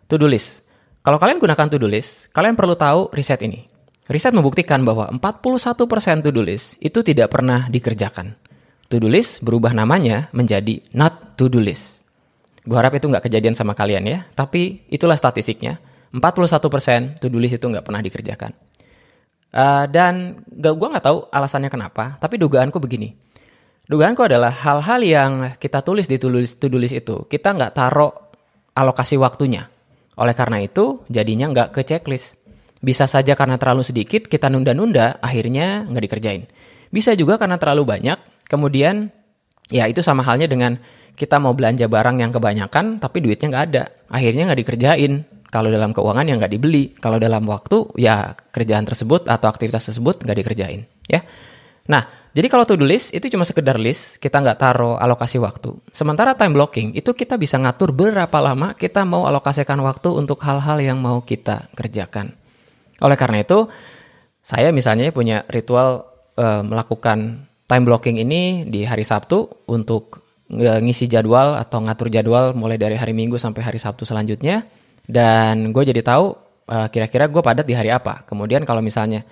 to-do 0.07 0.31
list. 0.31 0.63
Kalau 1.03 1.19
kalian 1.19 1.43
gunakan 1.43 1.67
to-do 1.67 1.91
list, 1.91 2.31
kalian 2.31 2.55
perlu 2.55 2.79
tahu 2.79 3.11
riset 3.11 3.43
ini. 3.43 3.67
Riset 4.07 4.35
membuktikan 4.35 4.83
bahwa 4.83 5.11
41% 5.11 6.27
to-do 6.27 6.43
list 6.43 6.79
itu 6.79 7.03
tidak 7.03 7.35
pernah 7.35 7.67
dikerjakan. 7.67 8.35
To-do 8.87 9.11
list 9.11 9.43
berubah 9.43 9.75
namanya 9.75 10.31
menjadi 10.31 10.79
not 10.95 11.35
to-do 11.35 11.59
list. 11.59 12.03
Gue 12.63 12.79
harap 12.79 12.95
itu 12.95 13.11
nggak 13.11 13.27
kejadian 13.27 13.59
sama 13.59 13.75
kalian 13.75 14.07
ya, 14.07 14.19
tapi 14.39 14.87
itulah 14.87 15.19
statistiknya. 15.19 15.83
41% 16.15 17.19
to-do 17.19 17.39
list 17.41 17.59
itu 17.59 17.67
nggak 17.67 17.83
pernah 17.83 18.03
dikerjakan. 18.05 18.53
Uh, 19.53 19.85
dan 19.85 20.41
gak, 20.49 20.75
gue 20.81 20.89
nggak 20.97 21.05
tahu 21.05 21.29
alasannya 21.29 21.69
kenapa, 21.69 22.17
tapi 22.17 22.41
dugaanku 22.41 22.81
begini. 22.81 23.13
Dugaanku 23.85 24.25
adalah 24.25 24.49
hal-hal 24.49 25.01
yang 25.05 25.33
kita 25.61 25.85
tulis 25.85 26.09
di 26.09 26.17
to-do 26.17 26.41
list 26.81 26.97
itu, 26.97 27.29
kita 27.29 27.53
nggak 27.53 27.77
taruh 27.77 28.13
alokasi 28.73 29.21
waktunya. 29.21 29.69
Oleh 30.17 30.33
karena 30.33 30.65
itu, 30.65 31.05
jadinya 31.13 31.53
nggak 31.53 31.69
ke 31.77 31.81
checklist. 31.85 32.41
Bisa 32.81 33.05
saja 33.05 33.37
karena 33.37 33.61
terlalu 33.61 33.85
sedikit, 33.85 34.25
kita 34.25 34.49
nunda-nunda, 34.49 35.21
akhirnya 35.21 35.85
nggak 35.85 36.03
dikerjain. 36.09 36.49
Bisa 36.89 37.13
juga 37.13 37.37
karena 37.37 37.61
terlalu 37.61 37.85
banyak, 37.85 38.49
kemudian 38.49 39.13
ya 39.69 39.85
itu 39.85 40.01
sama 40.01 40.25
halnya 40.25 40.49
dengan 40.49 40.81
kita 41.13 41.37
mau 41.37 41.53
belanja 41.53 41.93
barang 41.93 42.17
yang 42.25 42.33
kebanyakan, 42.33 42.97
tapi 43.05 43.21
duitnya 43.21 43.53
nggak 43.53 43.65
ada. 43.69 43.85
Akhirnya 44.09 44.49
nggak 44.49 44.61
dikerjain. 44.65 45.13
Kalau 45.53 45.69
dalam 45.69 45.93
keuangan 45.93 46.25
yang 46.25 46.41
nggak 46.41 46.53
dibeli. 46.57 46.97
Kalau 46.97 47.21
dalam 47.21 47.45
waktu, 47.45 47.93
ya 48.01 48.33
kerjaan 48.33 48.89
tersebut 48.89 49.29
atau 49.29 49.53
aktivitas 49.53 49.93
tersebut 49.93 50.25
nggak 50.25 50.37
dikerjain. 50.41 50.89
Ya. 51.05 51.21
Nah, 51.93 52.09
jadi 52.33 52.49
kalau 52.49 52.65
to-do 52.65 52.89
list 52.89 53.13
itu 53.13 53.29
cuma 53.29 53.45
sekedar 53.45 53.77
list, 53.77 54.17
kita 54.17 54.41
nggak 54.41 54.57
taruh 54.57 54.97
alokasi 54.97 55.37
waktu. 55.37 55.77
Sementara 55.93 56.33
time 56.33 56.57
blocking 56.57 56.97
itu 56.97 57.13
kita 57.13 57.37
bisa 57.37 57.61
ngatur 57.61 57.93
berapa 57.93 58.33
lama 58.41 58.73
kita 58.73 59.05
mau 59.05 59.29
alokasikan 59.29 59.77
waktu 59.85 60.09
untuk 60.17 60.41
hal-hal 60.41 60.81
yang 60.81 60.97
mau 60.97 61.21
kita 61.21 61.69
kerjakan. 61.77 62.33
Oleh 63.05 63.19
karena 63.21 63.45
itu, 63.45 63.69
saya 64.41 64.73
misalnya 64.73 65.13
punya 65.13 65.45
ritual 65.53 66.09
uh, 66.41 66.65
melakukan 66.65 67.45
time 67.69 67.85
blocking 67.85 68.17
ini 68.25 68.65
di 68.65 68.89
hari 68.89 69.05
Sabtu 69.05 69.69
untuk 69.69 70.25
ngisi 70.53 71.09
jadwal 71.09 71.57
atau 71.57 71.81
ngatur 71.81 72.13
jadwal 72.13 72.53
mulai 72.53 72.77
dari 72.77 72.97
hari 72.97 73.17
Minggu 73.17 73.37
sampai 73.37 73.61
hari 73.61 73.77
Sabtu 73.77 74.09
selanjutnya. 74.09 74.65
Dan 75.07 75.75
gue 75.75 75.83
jadi 75.83 76.01
tahu 76.01 76.35
uh, 76.69 76.89
kira-kira 76.89 77.27
gue 77.27 77.43
padat 77.43 77.67
di 77.67 77.75
hari 77.75 77.91
apa. 77.91 78.23
Kemudian 78.25 78.63
kalau 78.63 78.81
misalnya 78.81 79.27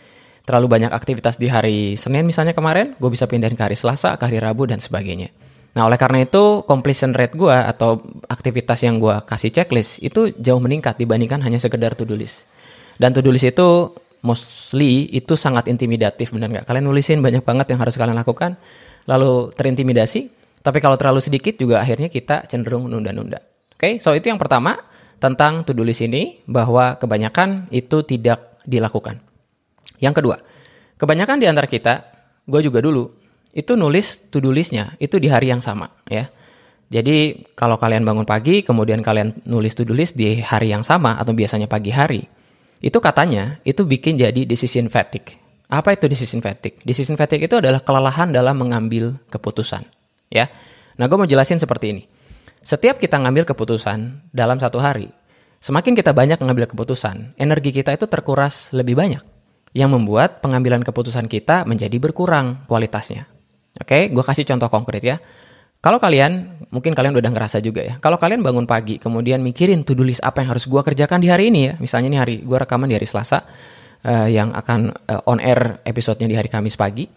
terlalu 0.45 0.67
banyak 0.67 0.91
aktivitas 0.91 1.39
di 1.39 1.47
hari 1.47 1.95
Senin 1.95 2.27
misalnya 2.27 2.57
kemarin, 2.57 2.99
gue 2.99 3.11
bisa 3.13 3.31
pindahin 3.31 3.55
ke 3.55 3.63
hari 3.63 3.77
Selasa, 3.79 4.19
ke 4.19 4.25
hari 4.27 4.43
Rabu, 4.43 4.67
dan 4.67 4.83
sebagainya. 4.83 5.31
Nah, 5.71 5.87
oleh 5.87 5.95
karena 5.95 6.27
itu, 6.27 6.67
completion 6.67 7.15
rate 7.15 7.39
gue 7.39 7.55
atau 7.55 8.03
aktivitas 8.27 8.83
yang 8.83 8.99
gue 8.99 9.15
kasih 9.23 9.55
checklist 9.55 10.03
itu 10.03 10.35
jauh 10.35 10.59
meningkat 10.59 10.99
dibandingkan 10.99 11.39
hanya 11.47 11.63
sekedar 11.63 11.95
to-do 11.95 12.19
list. 12.19 12.51
Dan 12.99 13.15
to-do 13.15 13.31
list 13.31 13.47
itu 13.47 13.95
mostly 14.27 15.07
itu 15.15 15.39
sangat 15.39 15.71
intimidatif, 15.71 16.35
benar 16.35 16.51
nggak? 16.51 16.65
Kalian 16.67 16.85
nulisin 16.85 17.23
banyak 17.23 17.47
banget 17.47 17.71
yang 17.71 17.79
harus 17.79 17.95
kalian 17.95 18.19
lakukan, 18.19 18.59
lalu 19.07 19.55
terintimidasi, 19.55 20.29
tapi 20.61 20.83
kalau 20.83 20.99
terlalu 20.99 21.23
sedikit 21.25 21.57
juga 21.57 21.81
akhirnya 21.81 22.13
kita 22.13 22.45
cenderung 22.51 22.91
nunda-nunda. 22.91 23.41
Oke, 23.73 23.97
okay? 23.97 24.03
so 24.03 24.13
itu 24.13 24.29
yang 24.29 24.37
pertama 24.37 24.77
tentang 25.21 25.63
to-do 25.69 25.85
list 25.85 26.01
ini, 26.01 26.41
bahwa 26.49 26.97
kebanyakan 26.97 27.69
itu 27.71 28.03
tidak 28.03 28.59
dilakukan. 28.65 29.21
Yang 30.01 30.25
kedua, 30.25 30.37
kebanyakan 30.97 31.37
di 31.39 31.47
antara 31.47 31.69
kita, 31.69 32.09
gue 32.49 32.61
juga 32.65 32.81
dulu, 32.81 33.21
itu 33.53 33.75
nulis 33.75 34.31
to-do 34.31 34.55
listnya 34.55 34.95
itu 35.03 35.19
di 35.19 35.27
hari 35.27 35.51
yang 35.51 35.59
sama 35.59 35.91
ya. 36.07 36.31
Jadi 36.91 37.47
kalau 37.55 37.79
kalian 37.79 38.03
bangun 38.03 38.27
pagi, 38.27 38.67
kemudian 38.67 38.99
kalian 38.99 39.47
nulis 39.47 39.79
to-do 39.79 39.95
list 39.95 40.19
di 40.19 40.43
hari 40.43 40.75
yang 40.75 40.83
sama 40.83 41.15
atau 41.23 41.31
biasanya 41.31 41.71
pagi 41.71 41.95
hari, 41.95 42.27
itu 42.83 42.99
katanya 42.99 43.63
itu 43.63 43.87
bikin 43.87 44.19
jadi 44.19 44.43
decision 44.43 44.91
fatigue. 44.91 45.39
Apa 45.71 45.95
itu 45.95 46.11
decision 46.11 46.43
fatigue? 46.43 46.83
Decision 46.83 47.15
fatigue 47.15 47.47
itu 47.47 47.55
adalah 47.63 47.79
kelelahan 47.79 48.35
dalam 48.35 48.59
mengambil 48.59 49.15
keputusan. 49.31 49.87
Ya, 50.35 50.51
nah 50.99 51.07
gue 51.07 51.15
mau 51.15 51.31
jelasin 51.31 51.63
seperti 51.63 51.95
ini. 51.95 52.03
Setiap 52.61 53.01
kita 53.01 53.17
ngambil 53.17 53.49
keputusan 53.49 54.31
dalam 54.31 54.61
satu 54.61 54.77
hari, 54.77 55.09
semakin 55.65 55.97
kita 55.97 56.13
banyak 56.13 56.37
mengambil 56.45 56.69
keputusan, 56.69 57.35
energi 57.41 57.73
kita 57.73 57.97
itu 57.97 58.05
terkuras 58.05 58.71
lebih 58.77 58.97
banyak 58.97 59.25
yang 59.73 59.91
membuat 59.95 60.45
pengambilan 60.45 60.85
keputusan 60.85 61.31
kita 61.31 61.65
menjadi 61.65 61.97
berkurang 61.97 62.69
kualitasnya. 62.69 63.25
Oke, 63.79 64.11
gue 64.11 64.25
kasih 64.25 64.45
contoh 64.45 64.69
konkret 64.69 65.03
ya. 65.03 65.17
Kalau 65.81 65.97
kalian, 65.97 66.61
mungkin 66.69 66.93
kalian 66.93 67.17
udah 67.17 67.33
ngerasa 67.33 67.65
juga 67.65 67.81
ya. 67.81 67.95
Kalau 67.97 68.21
kalian 68.21 68.45
bangun 68.45 68.69
pagi, 68.69 69.01
kemudian 69.01 69.41
mikirin 69.41 69.81
to-do 69.81 70.05
list 70.05 70.21
apa 70.21 70.45
yang 70.45 70.53
harus 70.53 70.69
gue 70.69 70.77
kerjakan 70.77 71.25
di 71.25 71.33
hari 71.33 71.49
ini 71.49 71.61
ya. 71.65 71.73
Misalnya 71.81 72.09
nih 72.13 72.21
hari 72.21 72.37
gue 72.45 72.59
rekaman 72.61 72.85
di 72.85 73.01
hari 73.01 73.09
Selasa, 73.09 73.41
uh, 74.05 74.29
yang 74.29 74.53
akan 74.53 74.93
uh, 74.93 75.31
on 75.33 75.41
air 75.41 75.81
episodenya 75.89 76.29
di 76.29 76.37
hari 76.37 76.53
Kamis 76.53 76.77
pagi. 76.77 77.09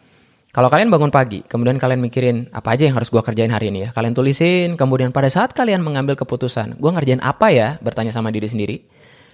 Kalau 0.54 0.70
kalian 0.70 0.94
bangun 0.94 1.10
pagi, 1.10 1.42
kemudian 1.42 1.82
kalian 1.82 1.98
mikirin 1.98 2.38
apa 2.54 2.78
aja 2.78 2.86
yang 2.86 2.94
harus 2.94 3.10
gue 3.10 3.18
kerjain 3.26 3.50
hari 3.50 3.74
ini 3.74 3.90
ya. 3.90 3.90
Kalian 3.90 4.14
tulisin, 4.14 4.78
kemudian 4.78 5.10
pada 5.10 5.26
saat 5.26 5.50
kalian 5.50 5.82
mengambil 5.82 6.14
keputusan, 6.14 6.78
gue 6.78 6.92
ngerjain 6.94 7.18
apa 7.26 7.50
ya, 7.50 7.82
bertanya 7.82 8.14
sama 8.14 8.30
diri 8.30 8.46
sendiri 8.46 8.78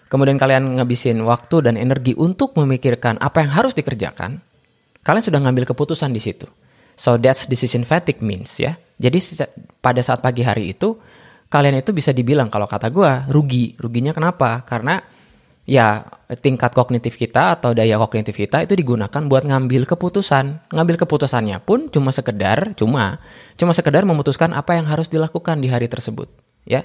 kemudian 0.10 0.36
kalian 0.42 0.82
ngabisin 0.82 1.22
waktu 1.24 1.70
dan 1.70 1.78
energi 1.78 2.18
untuk 2.18 2.58
memikirkan 2.58 3.22
apa 3.22 3.46
yang 3.46 3.54
harus 3.54 3.78
dikerjakan, 3.78 4.42
kalian 5.06 5.24
sudah 5.24 5.40
ngambil 5.40 5.70
keputusan 5.70 6.10
di 6.12 6.20
situ. 6.20 6.50
So 7.00 7.16
that's 7.16 7.48
decision 7.48 7.88
fatigue 7.88 8.20
means 8.20 8.60
ya. 8.60 8.76
Jadi 9.00 9.48
pada 9.80 10.04
saat 10.04 10.20
pagi 10.20 10.44
hari 10.44 10.76
itu 10.76 11.00
kalian 11.48 11.80
itu 11.80 11.96
bisa 11.96 12.12
dibilang 12.12 12.52
kalau 12.52 12.68
kata 12.68 12.92
gue 12.92 13.32
rugi. 13.32 13.80
Ruginya 13.80 14.12
kenapa? 14.12 14.68
Karena 14.68 15.00
ya 15.70 16.02
tingkat 16.42 16.74
kognitif 16.74 17.14
kita 17.14 17.54
atau 17.62 17.78
daya 17.78 18.02
kognitif 18.02 18.34
kita 18.34 18.66
itu 18.66 18.74
digunakan 18.74 19.22
buat 19.30 19.46
ngambil 19.46 19.86
keputusan. 19.86 20.74
Ngambil 20.74 21.06
keputusannya 21.06 21.62
pun 21.62 21.94
cuma 21.94 22.10
sekedar 22.10 22.74
cuma 22.74 23.22
cuma 23.54 23.72
sekedar 23.78 24.02
memutuskan 24.10 24.58
apa 24.58 24.74
yang 24.74 24.90
harus 24.90 25.06
dilakukan 25.06 25.62
di 25.62 25.70
hari 25.70 25.86
tersebut, 25.86 26.26
ya. 26.66 26.82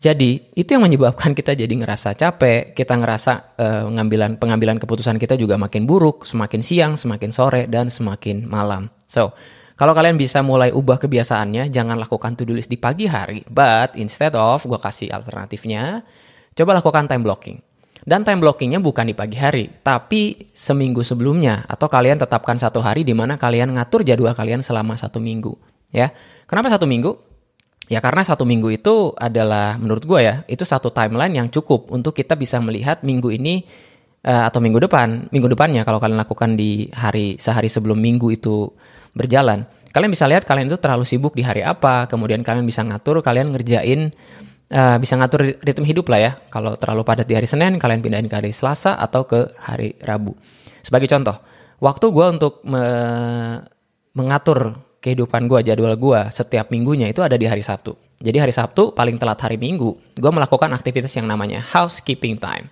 Jadi 0.00 0.56
itu 0.56 0.68
yang 0.72 0.80
menyebabkan 0.80 1.36
kita 1.36 1.52
jadi 1.52 1.68
ngerasa 1.68 2.16
capek, 2.16 2.72
kita 2.72 2.96
ngerasa 2.96 3.56
pengambilan 3.88 4.40
pengambilan 4.40 4.80
keputusan 4.80 5.20
kita 5.20 5.36
juga 5.36 5.60
makin 5.60 5.84
buruk, 5.84 6.24
semakin 6.24 6.60
siang, 6.64 6.92
semakin 6.96 7.28
sore 7.36 7.68
dan 7.68 7.92
semakin 7.92 8.48
malam. 8.48 8.88
So, 9.04 9.36
kalau 9.76 9.92
kalian 9.92 10.16
bisa 10.16 10.40
mulai 10.40 10.72
ubah 10.72 10.96
kebiasaannya, 10.96 11.68
jangan 11.68 12.00
lakukan 12.00 12.32
to-do 12.32 12.56
list 12.56 12.72
di 12.72 12.80
pagi 12.80 13.12
hari, 13.12 13.44
but 13.48 13.92
instead 13.96 14.32
of 14.36 14.64
gue 14.64 14.80
kasih 14.80 15.12
alternatifnya, 15.12 16.00
coba 16.56 16.80
lakukan 16.80 17.04
time 17.04 17.20
blocking. 17.20 17.60
Dan 18.00 18.24
time 18.24 18.40
blockingnya 18.40 18.80
bukan 18.80 19.08
di 19.08 19.14
pagi 19.14 19.36
hari, 19.36 19.68
tapi 19.84 20.48
seminggu 20.56 21.04
sebelumnya 21.04 21.68
atau 21.68 21.86
kalian 21.86 22.16
tetapkan 22.16 22.56
satu 22.56 22.80
hari 22.80 23.04
di 23.04 23.12
mana 23.12 23.36
kalian 23.36 23.76
ngatur 23.76 24.02
jadwal 24.02 24.32
kalian 24.32 24.64
selama 24.64 24.96
satu 24.96 25.20
minggu. 25.20 25.52
Ya, 25.92 26.14
kenapa 26.48 26.72
satu 26.72 26.88
minggu? 26.88 27.30
Ya 27.90 27.98
karena 27.98 28.22
satu 28.22 28.46
minggu 28.46 28.70
itu 28.70 29.10
adalah 29.18 29.74
menurut 29.74 30.06
gue 30.06 30.22
ya 30.22 30.46
itu 30.46 30.62
satu 30.62 30.94
timeline 30.94 31.34
yang 31.34 31.50
cukup 31.50 31.90
untuk 31.90 32.14
kita 32.14 32.38
bisa 32.38 32.62
melihat 32.62 33.02
minggu 33.02 33.34
ini 33.34 33.66
uh, 34.22 34.46
atau 34.46 34.62
minggu 34.62 34.78
depan 34.86 35.26
minggu 35.34 35.50
depannya 35.50 35.82
kalau 35.82 35.98
kalian 35.98 36.22
lakukan 36.22 36.54
di 36.54 36.86
hari 36.94 37.34
sehari 37.42 37.66
sebelum 37.66 37.98
minggu 37.98 38.30
itu 38.30 38.70
berjalan 39.10 39.66
kalian 39.90 40.10
bisa 40.14 40.30
lihat 40.30 40.46
kalian 40.46 40.70
itu 40.70 40.78
terlalu 40.78 41.02
sibuk 41.02 41.34
di 41.34 41.42
hari 41.42 41.66
apa 41.66 42.06
kemudian 42.06 42.46
kalian 42.46 42.62
bisa 42.62 42.86
ngatur 42.86 43.26
kalian 43.26 43.50
ngerjain 43.58 44.14
uh, 44.70 44.96
bisa 44.96 45.14
ngatur 45.18 45.58
ritme 45.60 45.86
hidup 45.86 46.06
lah 46.08 46.20
ya 46.20 46.32
kalau 46.48 46.74
terlalu 46.78 47.02
padat 47.02 47.26
di 47.26 47.34
hari 47.34 47.46
Senin 47.46 47.76
kalian 47.76 48.00
pindahin 48.00 48.26
ke 48.30 48.36
hari 48.38 48.50
Selasa 48.54 48.96
atau 48.96 49.26
ke 49.26 49.54
hari 49.58 49.94
Rabu 50.00 50.34
sebagai 50.80 51.10
contoh 51.10 51.36
waktu 51.82 52.06
gue 52.08 52.26
untuk 52.30 52.64
me 52.64 52.84
mengatur 54.10 54.90
kehidupan 55.00 55.48
gue, 55.48 55.64
jadwal 55.64 55.96
gue 55.96 56.20
setiap 56.30 56.68
minggunya 56.68 57.08
itu 57.08 57.24
ada 57.24 57.34
di 57.34 57.48
hari 57.48 57.64
Sabtu. 57.64 57.96
Jadi 58.20 58.36
hari 58.36 58.52
Sabtu 58.52 58.92
paling 58.92 59.16
telat 59.16 59.40
hari 59.40 59.56
Minggu, 59.56 59.96
gue 60.12 60.30
melakukan 60.30 60.68
aktivitas 60.76 61.16
yang 61.16 61.24
namanya 61.24 61.64
housekeeping 61.64 62.36
time. 62.36 62.68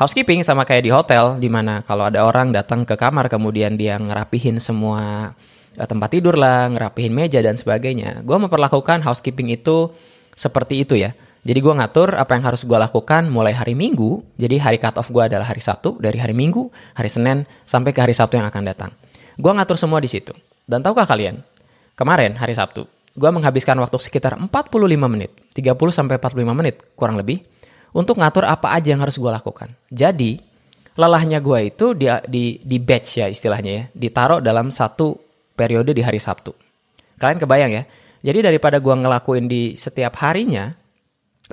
Housekeeping 0.00 0.40
sama 0.40 0.64
kayak 0.64 0.88
di 0.88 0.90
hotel, 0.90 1.36
di 1.36 1.52
mana 1.52 1.84
kalau 1.84 2.08
ada 2.08 2.24
orang 2.24 2.56
datang 2.56 2.88
ke 2.88 2.96
kamar 2.96 3.28
kemudian 3.28 3.76
dia 3.76 4.00
ngerapihin 4.00 4.56
semua 4.56 5.36
eh, 5.76 5.84
tempat 5.84 6.08
tidur 6.16 6.40
lah, 6.40 6.72
ngerapihin 6.72 7.12
meja 7.12 7.44
dan 7.44 7.60
sebagainya. 7.60 8.24
Gue 8.24 8.40
memperlakukan 8.40 9.04
housekeeping 9.04 9.52
itu 9.52 9.92
seperti 10.34 10.82
itu 10.82 10.96
ya. 10.96 11.14
Jadi 11.40 11.56
gue 11.56 11.72
ngatur 11.72 12.20
apa 12.20 12.36
yang 12.36 12.44
harus 12.44 12.68
gue 12.68 12.76
lakukan 12.76 13.32
mulai 13.32 13.56
hari 13.56 13.72
Minggu. 13.72 14.20
Jadi 14.36 14.60
hari 14.60 14.76
cut 14.76 15.00
off 15.00 15.08
gue 15.08 15.24
adalah 15.24 15.48
hari 15.48 15.64
Sabtu, 15.64 15.96
dari 15.96 16.20
hari 16.20 16.36
Minggu, 16.36 16.68
hari 16.92 17.08
Senin, 17.08 17.48
sampai 17.64 17.96
ke 17.96 18.00
hari 18.04 18.12
Sabtu 18.12 18.36
yang 18.36 18.44
akan 18.44 18.62
datang. 18.68 18.92
Gue 19.40 19.48
ngatur 19.48 19.80
semua 19.80 20.04
di 20.04 20.10
situ. 20.12 20.36
Dan 20.68 20.84
tahukah 20.84 21.08
kalian, 21.08 21.40
Kemarin 22.00 22.32
hari 22.40 22.56
Sabtu, 22.56 22.88
gue 23.12 23.28
menghabiskan 23.28 23.76
waktu 23.76 24.00
sekitar 24.00 24.32
45 24.32 24.48
menit, 25.04 25.36
30 25.52 25.76
sampai 25.92 26.16
45 26.16 26.56
menit 26.56 26.80
kurang 26.96 27.20
lebih 27.20 27.44
untuk 27.92 28.16
ngatur 28.16 28.48
apa 28.48 28.72
aja 28.72 28.96
yang 28.96 29.04
harus 29.04 29.20
gue 29.20 29.28
lakukan. 29.28 29.68
Jadi 29.92 30.40
lelahnya 30.96 31.44
gue 31.44 31.68
itu 31.68 31.92
di, 31.92 32.08
di, 32.24 32.56
di 32.56 32.76
batch 32.80 33.20
ya 33.20 33.28
istilahnya 33.28 33.72
ya, 33.76 33.84
ditaruh 33.92 34.40
dalam 34.40 34.72
satu 34.72 35.12
periode 35.52 35.92
di 35.92 36.00
hari 36.00 36.16
Sabtu. 36.16 36.56
Kalian 37.20 37.36
kebayang 37.36 37.72
ya? 37.76 37.84
Jadi 38.20 38.44
daripada 38.44 38.76
gue 38.78 38.94
ngelakuin 38.94 39.48
di 39.48 39.74
setiap 39.80 40.20
harinya, 40.20 40.68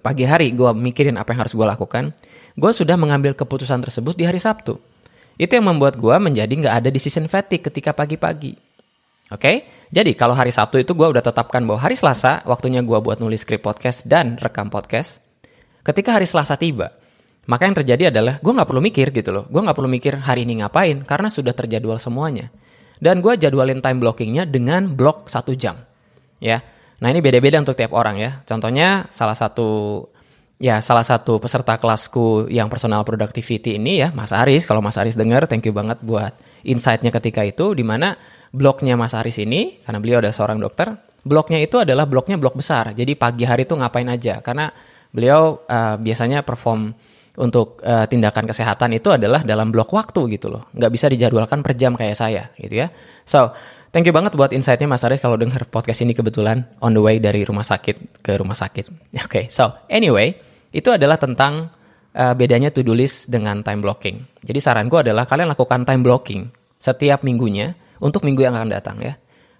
pagi 0.04 0.28
hari 0.28 0.52
gue 0.52 0.72
mikirin 0.76 1.16
apa 1.16 1.32
yang 1.32 1.48
harus 1.48 1.56
gue 1.56 1.64
lakukan, 1.64 2.12
gue 2.60 2.72
sudah 2.76 3.00
mengambil 3.00 3.34
keputusan 3.34 3.80
tersebut 3.80 4.20
di 4.20 4.28
hari 4.28 4.38
Sabtu. 4.38 4.76
Itu 5.40 5.56
yang 5.56 5.70
membuat 5.72 5.96
gue 5.96 6.16
menjadi 6.20 6.50
nggak 6.50 6.76
ada 6.84 6.90
decision 6.92 7.30
fatigue 7.32 7.64
ketika 7.72 7.94
pagi-pagi. 7.96 8.58
Oke, 9.28 9.44
okay? 9.44 9.56
jadi 9.92 10.16
kalau 10.16 10.36
hari 10.36 10.52
Sabtu 10.52 10.80
itu 10.80 10.96
gue 10.96 11.08
udah 11.08 11.24
tetapkan 11.24 11.64
bahwa 11.64 11.84
hari 11.84 12.00
Selasa 12.00 12.44
waktunya 12.48 12.80
gue 12.80 13.00
buat 13.00 13.20
nulis 13.20 13.44
skrip 13.44 13.64
podcast 13.64 14.08
dan 14.08 14.40
rekam 14.40 14.72
podcast. 14.72 15.20
Ketika 15.84 16.16
hari 16.16 16.28
Selasa 16.28 16.60
tiba, 16.60 16.92
maka 17.48 17.64
yang 17.64 17.76
terjadi 17.80 18.12
adalah 18.12 18.44
gue 18.44 18.52
nggak 18.52 18.68
perlu 18.68 18.84
mikir 18.84 19.16
gitu 19.16 19.32
loh. 19.32 19.44
Gue 19.48 19.64
nggak 19.64 19.76
perlu 19.76 19.88
mikir 19.88 20.20
hari 20.20 20.44
ini 20.44 20.60
ngapain 20.60 21.08
karena 21.08 21.32
sudah 21.32 21.56
terjadwal 21.56 21.96
semuanya. 21.96 22.52
Dan 23.00 23.24
gue 23.24 23.40
jadwalin 23.40 23.80
time 23.80 24.04
blockingnya 24.04 24.44
dengan 24.44 24.92
blok 24.92 25.32
satu 25.32 25.56
jam. 25.56 25.87
Ya, 26.38 26.62
nah 27.02 27.10
ini 27.10 27.20
beda-beda 27.22 27.58
untuk 27.58 27.74
tiap 27.74 27.94
orang 27.98 28.22
ya. 28.22 28.42
Contohnya 28.46 29.10
salah 29.10 29.34
satu 29.34 30.04
ya 30.58 30.82
salah 30.82 31.06
satu 31.06 31.38
peserta 31.38 31.78
kelasku 31.78 32.50
yang 32.50 32.66
personal 32.66 33.06
productivity 33.06 33.78
ini 33.78 34.02
ya 34.02 34.10
Mas 34.14 34.34
Aris. 34.34 34.66
Kalau 34.66 34.82
Mas 34.82 34.98
Aris 34.98 35.18
dengar, 35.18 35.46
thank 35.46 35.66
you 35.66 35.74
banget 35.74 36.02
buat 36.02 36.34
insightnya 36.66 37.14
ketika 37.14 37.46
itu, 37.46 37.78
di 37.78 37.86
mana 37.86 38.18
bloknya 38.54 38.98
Mas 38.98 39.14
Aris 39.14 39.38
ini, 39.38 39.82
karena 39.86 40.02
beliau 40.02 40.18
adalah 40.22 40.34
seorang 40.34 40.58
dokter, 40.58 40.94
bloknya 41.22 41.62
itu 41.62 41.82
adalah 41.82 42.10
bloknya 42.10 42.42
blok 42.42 42.58
besar. 42.58 42.94
Jadi 42.98 43.14
pagi 43.14 43.46
hari 43.46 43.70
itu 43.70 43.78
ngapain 43.78 44.10
aja, 44.10 44.42
karena 44.42 44.70
beliau 45.14 45.62
uh, 45.66 45.96
biasanya 46.02 46.42
perform 46.42 46.94
untuk 47.38 47.86
uh, 47.86 48.10
tindakan 48.10 48.50
kesehatan 48.50 48.98
itu 48.98 49.14
adalah 49.14 49.46
dalam 49.46 49.70
blok 49.70 49.94
waktu 49.94 50.26
gitu 50.42 50.50
loh. 50.50 50.74
Nggak 50.74 50.92
bisa 50.92 51.06
dijadwalkan 51.06 51.62
per 51.62 51.78
jam 51.78 51.94
kayak 51.94 52.18
saya 52.18 52.50
gitu 52.58 52.82
ya. 52.82 52.90
So, 53.22 53.54
thank 53.92 54.06
you 54.08 54.16
banget 54.16 54.34
buat 54.36 54.52
insightnya 54.54 54.88
Mas 54.90 55.04
Aris 55.04 55.22
kalau 55.22 55.36
denger 55.36 55.68
podcast 55.70 56.04
ini 56.04 56.16
kebetulan 56.16 56.66
on 56.84 56.96
the 56.96 57.02
way 57.02 57.20
dari 57.20 57.44
rumah 57.44 57.64
sakit 57.64 58.22
ke 58.24 58.38
rumah 58.38 58.56
sakit. 58.56 58.90
Oke, 58.90 59.26
okay, 59.28 59.44
so 59.48 59.72
anyway, 59.92 60.36
itu 60.72 60.90
adalah 60.92 61.16
tentang 61.20 61.72
uh, 62.18 62.34
bedanya 62.34 62.74
to-do 62.74 62.98
list 62.98 63.30
dengan 63.30 63.62
time 63.62 63.82
blocking. 63.86 64.24
Jadi 64.42 64.60
saranku 64.60 65.00
adalah 65.00 65.30
kalian 65.30 65.52
lakukan 65.52 65.86
time 65.86 66.02
blocking 66.02 66.50
setiap 66.78 67.22
minggunya 67.22 67.74
untuk 68.02 68.26
minggu 68.26 68.46
yang 68.46 68.54
akan 68.58 68.70
datang 68.74 68.98
ya. 69.02 69.14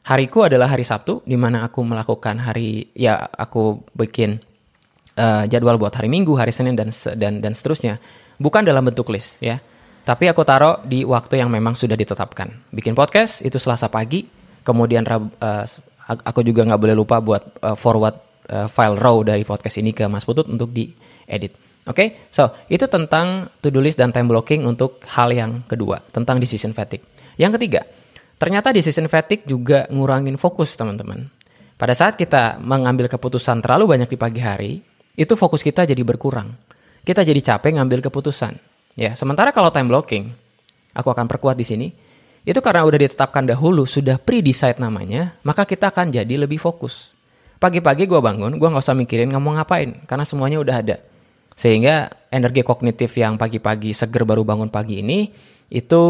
Hariku 0.08 0.48
adalah 0.48 0.72
hari 0.72 0.88
Sabtu, 0.88 1.20
di 1.28 1.36
mana 1.36 1.68
aku 1.68 1.84
melakukan 1.84 2.40
hari, 2.40 2.96
ya 2.96 3.20
aku 3.20 3.84
bikin 3.92 4.40
uh, 5.20 5.44
jadwal 5.52 5.76
buat 5.76 5.92
hari 5.92 6.08
Minggu, 6.08 6.32
hari 6.40 6.56
Senin 6.56 6.80
dan 6.80 6.96
dan 7.20 7.44
dan 7.44 7.52
seterusnya. 7.52 8.00
Bukan 8.40 8.64
dalam 8.64 8.88
bentuk 8.88 9.12
list 9.12 9.44
ya. 9.44 9.60
Tapi 10.08 10.32
aku 10.32 10.48
taruh 10.48 10.80
di 10.88 11.04
waktu 11.04 11.44
yang 11.44 11.52
memang 11.52 11.76
sudah 11.76 12.00
ditetapkan. 12.00 12.72
Bikin 12.72 12.96
podcast 12.96 13.44
itu 13.44 13.60
Selasa 13.60 13.92
pagi, 13.92 14.24
kemudian 14.64 15.04
uh, 15.04 15.68
aku 16.08 16.40
juga 16.48 16.64
nggak 16.64 16.80
boleh 16.80 16.96
lupa 16.96 17.20
buat 17.20 17.44
uh, 17.60 17.76
forward 17.76 18.16
uh, 18.48 18.72
file 18.72 18.96
raw 18.96 19.20
dari 19.20 19.44
podcast 19.44 19.76
ini 19.84 19.92
ke 19.92 20.08
Mas 20.08 20.24
Putut 20.24 20.48
untuk 20.48 20.72
diedit. 20.72 21.60
Oke, 21.88 21.92
okay? 21.92 22.08
so 22.32 22.56
itu 22.72 22.88
tentang 22.88 23.52
to-do 23.60 23.84
list 23.84 24.00
dan 24.00 24.16
time 24.16 24.32
blocking 24.32 24.64
untuk 24.64 25.04
hal 25.12 25.32
yang 25.36 25.68
kedua, 25.68 26.00
tentang 26.16 26.40
decision 26.40 26.72
fatigue. 26.72 27.04
Yang 27.40 27.60
ketiga, 27.60 27.84
Ternyata 28.38 28.70
decision 28.70 29.10
fatigue 29.10 29.50
juga 29.50 29.90
ngurangin 29.90 30.38
fokus 30.38 30.78
teman-teman. 30.78 31.26
Pada 31.74 31.94
saat 31.98 32.14
kita 32.14 32.62
mengambil 32.62 33.10
keputusan 33.10 33.66
terlalu 33.66 33.98
banyak 33.98 34.10
di 34.14 34.18
pagi 34.18 34.42
hari, 34.42 34.72
itu 35.18 35.34
fokus 35.34 35.66
kita 35.66 35.90
jadi 35.90 36.02
berkurang. 36.06 36.54
Kita 37.02 37.26
jadi 37.26 37.42
capek 37.42 37.82
ngambil 37.82 38.06
keputusan. 38.06 38.77
Ya, 38.98 39.14
sementara 39.14 39.54
kalau 39.54 39.70
time 39.70 39.94
blocking, 39.94 40.34
aku 40.98 41.14
akan 41.14 41.30
perkuat 41.30 41.54
di 41.54 41.62
sini, 41.62 41.88
itu 42.42 42.58
karena 42.66 42.82
udah 42.82 42.98
ditetapkan 42.98 43.46
dahulu, 43.46 43.86
sudah 43.86 44.18
pre-decide 44.18 44.82
namanya, 44.82 45.38
maka 45.46 45.70
kita 45.70 45.94
akan 45.94 46.10
jadi 46.10 46.34
lebih 46.34 46.58
fokus. 46.58 47.14
Pagi-pagi 47.62 48.10
gue 48.10 48.18
bangun, 48.18 48.58
gue 48.58 48.68
nggak 48.68 48.82
usah 48.82 48.98
mikirin 48.98 49.30
ngomong 49.30 49.62
ngapain, 49.62 50.02
karena 50.10 50.26
semuanya 50.26 50.58
udah 50.58 50.76
ada. 50.82 50.98
Sehingga 51.54 52.10
energi 52.34 52.66
kognitif 52.66 53.14
yang 53.22 53.38
pagi-pagi 53.38 53.94
seger 53.94 54.26
baru 54.26 54.42
bangun 54.42 54.74
pagi 54.74 55.06
ini, 55.06 55.30
itu 55.70 56.04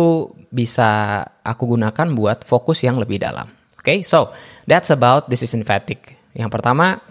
bisa 0.48 1.24
aku 1.44 1.76
gunakan 1.76 2.08
buat 2.16 2.48
fokus 2.48 2.88
yang 2.88 2.96
lebih 2.96 3.20
dalam. 3.20 3.52
Oke, 3.76 3.84
okay? 3.84 3.98
so 4.00 4.32
that's 4.64 4.96
about 4.96 5.28
decision 5.28 5.68
fatigue. 5.68 6.16
Yang 6.32 6.56
pertama, 6.56 7.04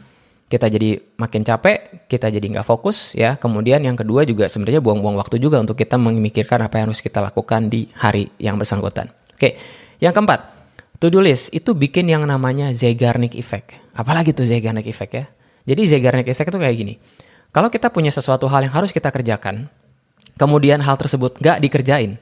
kita 0.46 0.70
jadi 0.70 1.02
makin 1.18 1.42
capek, 1.42 2.06
kita 2.06 2.30
jadi 2.30 2.46
nggak 2.46 2.66
fokus 2.66 3.18
ya. 3.18 3.34
Kemudian 3.34 3.82
yang 3.82 3.98
kedua 3.98 4.22
juga 4.22 4.46
sebenarnya 4.46 4.78
buang-buang 4.78 5.18
waktu 5.18 5.42
juga 5.42 5.58
untuk 5.58 5.74
kita 5.74 5.98
memikirkan 5.98 6.62
apa 6.62 6.78
yang 6.78 6.94
harus 6.94 7.02
kita 7.02 7.18
lakukan 7.18 7.66
di 7.66 7.90
hari 7.98 8.30
yang 8.38 8.54
bersangkutan. 8.54 9.10
Oke, 9.34 9.58
yang 9.98 10.14
keempat, 10.14 10.40
to-do 11.02 11.18
list 11.18 11.50
itu 11.50 11.74
bikin 11.74 12.06
yang 12.06 12.22
namanya 12.22 12.70
Zeigarnik 12.70 13.34
Effect. 13.34 13.74
Apalagi 13.98 14.30
tuh 14.30 14.46
Zeigarnik 14.46 14.86
Effect 14.86 15.12
ya. 15.12 15.24
Jadi 15.66 15.82
Zeigarnik 15.90 16.30
Effect 16.30 16.54
itu 16.54 16.58
kayak 16.62 16.76
gini. 16.78 16.94
Kalau 17.50 17.66
kita 17.66 17.90
punya 17.90 18.14
sesuatu 18.14 18.46
hal 18.46 18.70
yang 18.70 18.74
harus 18.76 18.94
kita 18.94 19.10
kerjakan, 19.10 19.66
kemudian 20.38 20.78
hal 20.78 20.94
tersebut 20.94 21.42
nggak 21.42 21.58
dikerjain, 21.58 22.20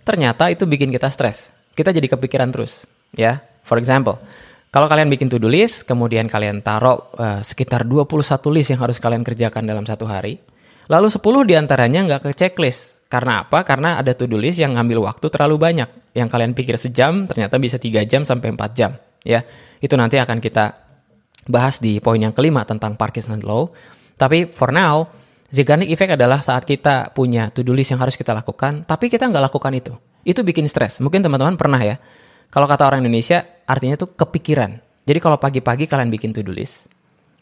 ternyata 0.00 0.48
itu 0.48 0.64
bikin 0.64 0.88
kita 0.88 1.12
stres. 1.12 1.52
Kita 1.76 1.92
jadi 1.92 2.08
kepikiran 2.08 2.48
terus, 2.54 2.88
ya. 3.12 3.44
For 3.66 3.76
example, 3.76 4.16
kalau 4.70 4.86
kalian 4.90 5.08
bikin 5.08 5.30
to-do 5.30 5.48
list, 5.48 5.88
kemudian 5.88 6.28
kalian 6.28 6.60
taruh 6.60 7.10
uh, 7.16 7.40
sekitar 7.40 7.86
21 7.88 8.12
list 8.52 8.68
yang 8.74 8.80
harus 8.82 9.00
kalian 9.00 9.22
kerjakan 9.24 9.64
dalam 9.64 9.88
satu 9.88 10.04
hari, 10.04 10.36
lalu 10.90 11.08
10 11.08 11.22
di 11.48 11.54
antaranya 11.56 12.00
nggak 12.04 12.20
ke 12.28 12.30
checklist. 12.36 12.96
Karena 13.06 13.46
apa? 13.46 13.62
Karena 13.62 14.02
ada 14.02 14.10
to-do 14.18 14.34
list 14.34 14.58
yang 14.58 14.74
ngambil 14.74 15.06
waktu 15.06 15.30
terlalu 15.30 15.56
banyak. 15.62 16.10
Yang 16.10 16.28
kalian 16.28 16.52
pikir 16.58 16.74
sejam, 16.74 17.30
ternyata 17.30 17.54
bisa 17.62 17.78
3 17.78 18.02
jam 18.02 18.26
sampai 18.26 18.50
4 18.50 18.74
jam. 18.74 18.98
Ya, 19.22 19.46
itu 19.78 19.94
nanti 19.94 20.18
akan 20.18 20.42
kita 20.42 20.74
bahas 21.46 21.78
di 21.78 22.02
poin 22.02 22.18
yang 22.18 22.34
kelima 22.34 22.66
tentang 22.66 22.98
Parkinson 22.98 23.38
Law. 23.46 23.70
Tapi 24.18 24.50
for 24.50 24.74
now, 24.74 25.06
Zeigarnik 25.54 25.88
Effect 25.94 26.18
adalah 26.18 26.42
saat 26.42 26.66
kita 26.66 27.14
punya 27.14 27.54
to-do 27.54 27.70
list 27.70 27.94
yang 27.94 28.02
harus 28.02 28.18
kita 28.18 28.34
lakukan, 28.34 28.82
tapi 28.82 29.06
kita 29.06 29.30
nggak 29.30 29.44
lakukan 29.48 29.72
itu. 29.78 29.94
Itu 30.26 30.42
bikin 30.42 30.66
stres. 30.66 30.98
Mungkin 30.98 31.22
teman-teman 31.22 31.54
pernah 31.54 31.78
ya. 31.78 32.02
Kalau 32.50 32.66
kata 32.66 32.90
orang 32.90 33.06
Indonesia, 33.06 33.46
artinya 33.66 33.98
tuh 33.98 34.14
kepikiran. 34.14 34.78
Jadi 35.06 35.18
kalau 35.22 35.38
pagi-pagi 35.38 35.86
kalian 35.86 36.10
bikin 36.10 36.34
to-do 36.34 36.50
list, 36.50 36.90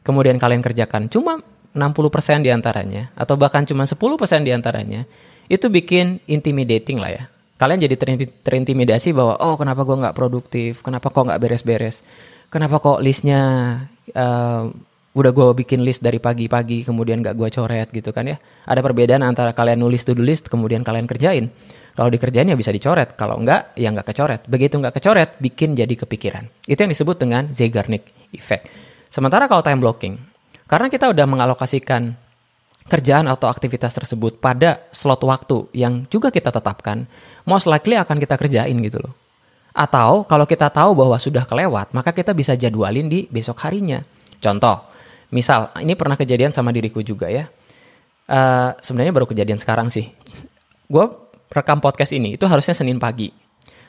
kemudian 0.05 0.37
kalian 0.37 0.61
kerjakan 0.61 1.09
cuma 1.09 1.41
60% 1.73 2.45
di 2.45 2.51
antaranya, 2.53 3.13
atau 3.17 3.37
bahkan 3.41 3.65
cuma 3.65 3.89
10% 3.89 3.97
di 4.45 4.53
antaranya, 4.53 5.09
itu 5.49 5.69
bikin 5.69 6.21
intimidating 6.29 7.01
lah 7.01 7.13
ya. 7.13 7.25
Kalian 7.57 7.87
jadi 7.87 7.95
terintimidasi 8.45 9.15
bahwa, 9.15 9.41
oh 9.41 9.57
kenapa 9.57 9.87
gue 9.87 9.97
nggak 9.97 10.17
produktif, 10.17 10.85
kenapa 10.85 11.09
kok 11.09 11.25
nggak 11.31 11.41
beres-beres, 11.41 12.05
kenapa 12.53 12.79
kok 12.79 13.01
listnya 13.01 13.41
uh, 14.13 14.69
udah 15.15 15.31
gue 15.31 15.47
bikin 15.63 15.87
list 15.87 16.03
dari 16.03 16.19
pagi-pagi 16.19 16.83
kemudian 16.83 17.23
gak 17.23 17.39
gue 17.39 17.47
coret 17.47 17.87
gitu 17.95 18.11
kan 18.11 18.27
ya 18.27 18.37
ada 18.67 18.83
perbedaan 18.83 19.23
antara 19.23 19.55
kalian 19.55 19.79
nulis 19.79 20.03
to 20.03 20.11
do 20.11 20.27
list 20.27 20.51
kemudian 20.51 20.83
kalian 20.83 21.07
kerjain 21.07 21.55
kalau 21.95 22.11
dikerjain 22.11 22.51
ya 22.51 22.59
bisa 22.59 22.75
dicoret 22.75 23.15
kalau 23.15 23.39
enggak 23.39 23.73
ya 23.79 23.89
nggak 23.95 24.07
kecoret. 24.11 24.41
Begitu 24.51 24.83
nggak 24.83 24.95
kecoret 24.99 25.31
bikin 25.39 25.79
jadi 25.79 25.95
kepikiran. 25.95 26.45
Itu 26.67 26.83
yang 26.83 26.93
disebut 26.93 27.17
dengan 27.23 27.51
Zeigarnik 27.55 28.35
effect. 28.35 28.67
Sementara 29.09 29.47
kalau 29.47 29.63
time 29.63 29.79
blocking 29.79 30.15
karena 30.67 30.91
kita 30.91 31.09
udah 31.15 31.27
mengalokasikan 31.27 32.19
kerjaan 32.85 33.31
atau 33.31 33.49
aktivitas 33.49 33.97
tersebut 33.97 34.43
pada 34.43 34.85
slot 34.93 35.25
waktu 35.25 35.71
yang 35.73 36.05
juga 36.13 36.29
kita 36.29 36.53
tetapkan 36.53 37.09
most 37.49 37.65
likely 37.65 37.97
akan 37.97 38.21
kita 38.21 38.37
kerjain 38.37 38.77
gitu 38.83 39.01
loh. 39.01 39.15
Atau 39.75 40.27
kalau 40.27 40.45
kita 40.45 40.71
tahu 40.71 40.99
bahwa 40.99 41.17
sudah 41.17 41.47
kelewat 41.47 41.95
maka 41.97 42.11
kita 42.11 42.35
bisa 42.35 42.59
jadwalin 42.59 43.09
di 43.09 43.25
besok 43.31 43.63
harinya. 43.65 44.03
Contoh 44.43 44.95
Misal, 45.35 45.75
ini 45.83 45.99
pernah 45.99 46.15
kejadian 46.15 46.55
sama 46.55 46.71
diriku 46.71 47.03
juga 47.03 47.27
ya. 47.27 47.51
Uh, 48.31 48.71
sebenarnya 48.79 49.11
baru 49.11 49.27
kejadian 49.27 49.59
sekarang 49.59 49.91
sih. 49.91 50.15
Gue 50.87 51.11
rekam 51.55 51.79
podcast 51.79 52.11
ini 52.11 52.35
itu 52.35 52.45
harusnya 52.51 52.75
Senin 52.75 52.99
pagi. 52.99 53.31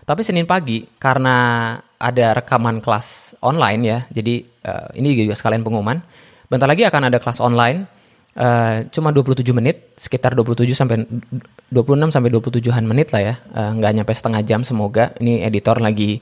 Tapi 0.05 0.21
Senin 0.21 0.45
pagi 0.45 0.85
karena 1.01 1.73
ada 1.97 2.37
rekaman 2.37 2.77
kelas 2.77 3.41
online 3.41 3.81
ya. 3.81 3.99
Jadi 4.13 4.45
uh, 4.69 4.93
ini 4.93 5.17
juga 5.17 5.33
sekalian 5.33 5.65
pengumuman. 5.65 5.97
Bentar 6.45 6.69
lagi 6.69 6.85
akan 6.85 7.09
ada 7.09 7.17
kelas 7.17 7.41
online 7.41 7.89
uh, 8.37 8.85
cuma 8.93 9.09
27 9.09 9.41
menit, 9.55 9.97
sekitar 9.97 10.37
27 10.37 10.77
sampai 10.77 11.01
26 11.73 12.13
sampai 12.13 12.29
27-an 12.29 12.85
menit 12.85 13.09
lah 13.15 13.21
ya. 13.33 13.35
Uh, 13.49 13.71
nggak 13.81 13.91
nyampe 13.97 14.13
setengah 14.13 14.41
jam 14.45 14.61
semoga. 14.61 15.15
Ini 15.17 15.47
editor 15.49 15.81
lagi 15.81 16.21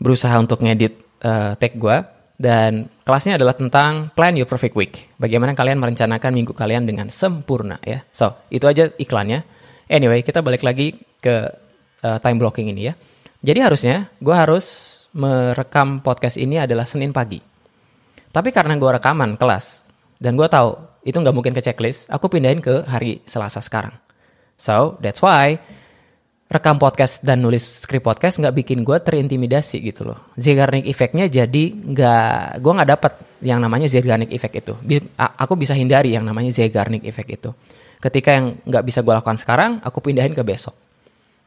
berusaha 0.00 0.32
untuk 0.40 0.64
ngedit 0.64 1.20
uh, 1.26 1.52
tag 1.58 1.76
gue 1.76 1.96
dan 2.38 2.86
kelasnya 3.02 3.34
adalah 3.34 3.58
tentang 3.58 4.14
plan 4.14 4.32
your 4.38 4.46
perfect 4.46 4.78
week. 4.78 5.10
Bagaimana 5.18 5.58
kalian 5.58 5.82
merencanakan 5.82 6.30
minggu 6.32 6.54
kalian 6.54 6.86
dengan 6.86 7.10
sempurna 7.10 7.82
ya. 7.82 8.06
So, 8.14 8.46
itu 8.48 8.64
aja 8.64 8.88
iklannya. 8.94 9.57
Anyway, 9.88 10.20
kita 10.20 10.44
balik 10.44 10.60
lagi 10.60 10.94
ke 11.18 11.48
uh, 12.04 12.18
time 12.20 12.38
blocking 12.38 12.68
ini 12.68 12.92
ya. 12.92 12.94
Jadi 13.40 13.58
harusnya 13.64 14.12
gue 14.20 14.36
harus 14.36 14.96
merekam 15.16 16.04
podcast 16.04 16.36
ini 16.36 16.60
adalah 16.60 16.84
Senin 16.84 17.10
pagi. 17.10 17.40
Tapi 18.28 18.52
karena 18.52 18.76
gue 18.76 18.90
rekaman 19.00 19.40
kelas 19.40 19.82
dan 20.20 20.36
gue 20.36 20.44
tahu 20.46 20.76
itu 21.08 21.16
nggak 21.16 21.32
mungkin 21.32 21.56
ke 21.56 21.64
checklist, 21.64 22.10
aku 22.12 22.28
pindahin 22.28 22.60
ke 22.60 22.84
hari 22.84 23.24
Selasa 23.24 23.64
sekarang. 23.64 23.96
So 24.60 25.00
that's 25.00 25.24
why 25.24 25.56
rekam 26.48 26.76
podcast 26.76 27.24
dan 27.24 27.44
nulis 27.44 27.84
skrip 27.84 28.04
podcast 28.04 28.40
nggak 28.40 28.52
bikin 28.64 28.84
gue 28.84 28.98
terintimidasi 29.00 29.80
gitu 29.80 30.04
loh. 30.04 30.28
Zeigarnik 30.36 30.84
efeknya 30.84 31.24
jadi 31.30 31.64
nggak, 31.72 32.60
gue 32.60 32.72
nggak 32.76 32.90
dapat 32.92 33.12
yang 33.40 33.62
namanya 33.62 33.88
Zeigarnik 33.88 34.28
efek 34.34 34.60
itu. 34.60 34.74
Aku 35.16 35.56
bisa 35.56 35.72
hindari 35.72 36.12
yang 36.12 36.28
namanya 36.28 36.52
Zeigarnik 36.52 37.06
efek 37.08 37.40
itu. 37.40 37.54
Ketika 37.98 38.30
yang 38.34 38.58
nggak 38.62 38.84
bisa 38.86 39.02
gue 39.02 39.14
lakukan 39.14 39.38
sekarang, 39.38 39.82
aku 39.82 39.98
pindahin 39.98 40.34
ke 40.34 40.42
besok. 40.46 40.74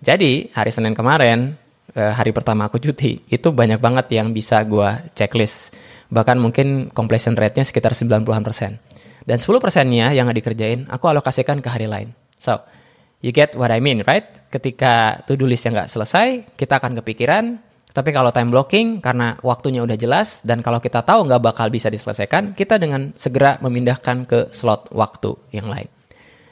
Jadi 0.04 0.52
hari 0.52 0.72
Senin 0.72 0.92
kemarin, 0.92 1.56
eh, 1.96 2.12
hari 2.12 2.36
pertama 2.36 2.68
aku 2.68 2.80
cuti, 2.80 3.24
itu 3.32 3.48
banyak 3.52 3.80
banget 3.80 4.12
yang 4.12 4.36
bisa 4.36 4.64
gue 4.68 5.12
checklist. 5.16 5.72
Bahkan 6.12 6.38
mungkin 6.38 6.92
completion 6.92 7.40
rate-nya 7.40 7.64
sekitar 7.64 7.96
90-an 7.96 8.44
persen. 8.44 8.82
Dan 9.24 9.38
10 9.40 9.62
persennya 9.64 10.12
yang 10.12 10.28
nggak 10.28 10.40
dikerjain, 10.44 10.90
aku 10.92 11.08
alokasikan 11.08 11.64
ke 11.64 11.70
hari 11.72 11.88
lain. 11.88 12.12
So, 12.36 12.60
You 13.22 13.30
get 13.30 13.54
what 13.54 13.70
I 13.70 13.78
mean, 13.78 14.02
right? 14.02 14.26
Ketika 14.50 15.22
to-do 15.30 15.46
list 15.46 15.70
yang 15.70 15.78
nggak 15.78 15.94
selesai, 15.94 16.58
kita 16.58 16.82
akan 16.82 16.98
kepikiran. 17.00 17.62
Tapi 17.94 18.10
kalau 18.10 18.34
time 18.34 18.50
blocking, 18.50 18.98
karena 18.98 19.38
waktunya 19.46 19.86
udah 19.86 19.94
jelas, 19.94 20.42
dan 20.42 20.66
kalau 20.66 20.82
kita 20.82 21.06
tahu 21.06 21.30
nggak 21.30 21.54
bakal 21.54 21.70
bisa 21.70 21.94
diselesaikan, 21.94 22.58
kita 22.58 22.82
dengan 22.82 23.14
segera 23.14 23.62
memindahkan 23.62 24.26
ke 24.26 24.40
slot 24.50 24.90
waktu 24.90 25.38
yang 25.54 25.70
lain. 25.70 26.01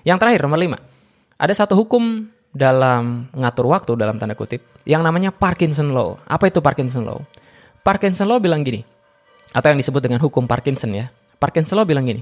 Yang 0.04 0.18
terakhir, 0.24 0.42
nomor 0.46 0.60
lima. 0.60 0.78
Ada 1.40 1.66
satu 1.66 1.76
hukum 1.80 2.28
dalam 2.52 3.30
ngatur 3.32 3.66
waktu, 3.70 3.92
dalam 3.96 4.20
tanda 4.20 4.36
kutip, 4.36 4.64
yang 4.84 5.06
namanya 5.06 5.32
Parkinson 5.32 5.92
Law. 5.96 6.20
Apa 6.28 6.52
itu 6.52 6.60
Parkinson 6.60 7.08
Law? 7.08 7.24
Parkinson 7.86 8.28
Law 8.28 8.44
bilang 8.44 8.66
gini, 8.66 8.84
atau 9.56 9.68
yang 9.72 9.80
disebut 9.80 10.04
dengan 10.04 10.20
hukum 10.20 10.46
Parkinson 10.50 10.92
ya. 10.92 11.08
Parkinson 11.40 11.80
Law 11.80 11.88
bilang 11.88 12.04
gini, 12.04 12.20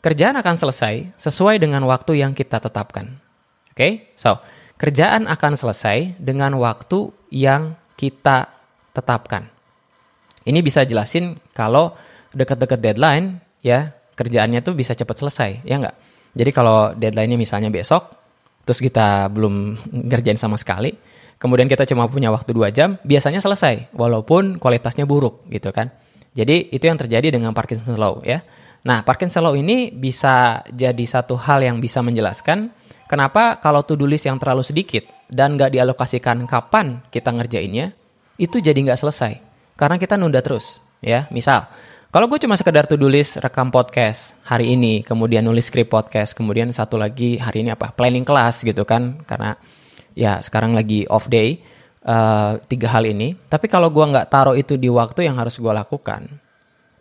kerjaan 0.00 0.38
akan 0.40 0.54
selesai 0.56 1.20
sesuai 1.20 1.60
dengan 1.60 1.84
waktu 1.84 2.24
yang 2.24 2.32
kita 2.32 2.62
tetapkan 2.62 3.26
okay? 3.76 4.08
so 4.16 4.40
kerjaan 4.80 5.28
akan 5.28 5.52
selesai 5.52 6.16
dengan 6.16 6.56
waktu 6.56 7.12
yang 7.28 7.76
kita 8.00 8.48
tetapkan. 8.96 9.52
Ini 10.48 10.64
bisa 10.64 10.88
jelasin 10.88 11.36
kalau 11.52 11.92
dekat-dekat 12.32 12.80
deadline, 12.80 13.40
ya 13.60 13.92
kerjaannya 14.16 14.64
tuh 14.64 14.72
bisa 14.72 14.96
cepat 14.96 15.20
selesai, 15.20 15.50
ya 15.64 15.76
nggak? 15.76 15.96
Jadi 16.36 16.50
kalau 16.52 16.92
deadline-nya 16.92 17.40
misalnya 17.40 17.72
besok, 17.72 18.12
terus 18.68 18.84
kita 18.84 19.32
belum 19.32 19.80
ngerjain 20.12 20.36
sama 20.36 20.60
sekali, 20.60 20.92
kemudian 21.40 21.64
kita 21.64 21.88
cuma 21.88 22.04
punya 22.12 22.28
waktu 22.28 22.52
dua 22.52 22.68
jam, 22.68 23.00
biasanya 23.00 23.40
selesai, 23.40 23.96
walaupun 23.96 24.60
kualitasnya 24.60 25.08
buruk, 25.08 25.48
gitu 25.48 25.72
kan? 25.72 25.88
Jadi 26.36 26.68
itu 26.68 26.84
yang 26.84 27.00
terjadi 27.00 27.32
dengan 27.32 27.56
Parkinson 27.56 27.96
Law, 27.96 28.20
ya. 28.20 28.44
Nah, 28.84 29.00
Parkinson 29.00 29.40
Law 29.48 29.56
ini 29.56 29.88
bisa 29.88 30.60
jadi 30.68 31.04
satu 31.08 31.40
hal 31.40 31.64
yang 31.64 31.80
bisa 31.80 32.04
menjelaskan 32.04 32.68
Kenapa 33.06 33.62
kalau 33.62 33.86
to-do 33.86 34.02
list 34.02 34.26
yang 34.26 34.34
terlalu 34.34 34.66
sedikit 34.66 35.06
dan 35.30 35.54
nggak 35.54 35.78
dialokasikan 35.78 36.42
kapan 36.50 37.06
kita 37.14 37.30
ngerjainnya, 37.30 37.94
itu 38.34 38.58
jadi 38.58 38.74
nggak 38.74 38.98
selesai. 38.98 39.38
Karena 39.78 39.94
kita 39.94 40.18
nunda 40.18 40.42
terus. 40.42 40.82
ya. 40.98 41.30
Misal, 41.30 41.70
kalau 42.14 42.30
gue 42.30 42.38
cuma 42.38 42.54
sekedar 42.54 42.86
to-do 42.86 43.10
list 43.10 43.42
rekam 43.42 43.68
podcast 43.68 44.38
hari 44.46 44.78
ini, 44.78 45.02
kemudian 45.02 45.42
nulis 45.42 45.66
script 45.66 45.90
podcast, 45.90 46.32
kemudian 46.38 46.70
satu 46.70 46.94
lagi 46.94 47.36
hari 47.36 47.66
ini 47.66 47.74
apa? 47.74 47.90
Planning 47.90 48.22
kelas 48.22 48.62
gitu 48.62 48.86
kan. 48.86 49.20
Karena 49.26 49.58
ya 50.14 50.38
sekarang 50.38 50.72
lagi 50.72 51.04
off 51.10 51.26
day, 51.26 51.60
uh, 52.06 52.62
tiga 52.70 52.88
hal 52.94 53.04
ini. 53.10 53.34
Tapi 53.50 53.66
kalau 53.66 53.90
gue 53.90 54.06
nggak 54.06 54.30
taruh 54.30 54.54
itu 54.54 54.78
di 54.78 54.86
waktu 54.86 55.26
yang 55.26 55.34
harus 55.34 55.58
gue 55.58 55.68
lakukan, 55.68 56.30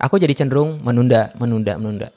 aku 0.01 0.17
jadi 0.17 0.33
cenderung 0.33 0.81
menunda, 0.81 1.31
menunda, 1.37 1.77
menunda. 1.77 2.09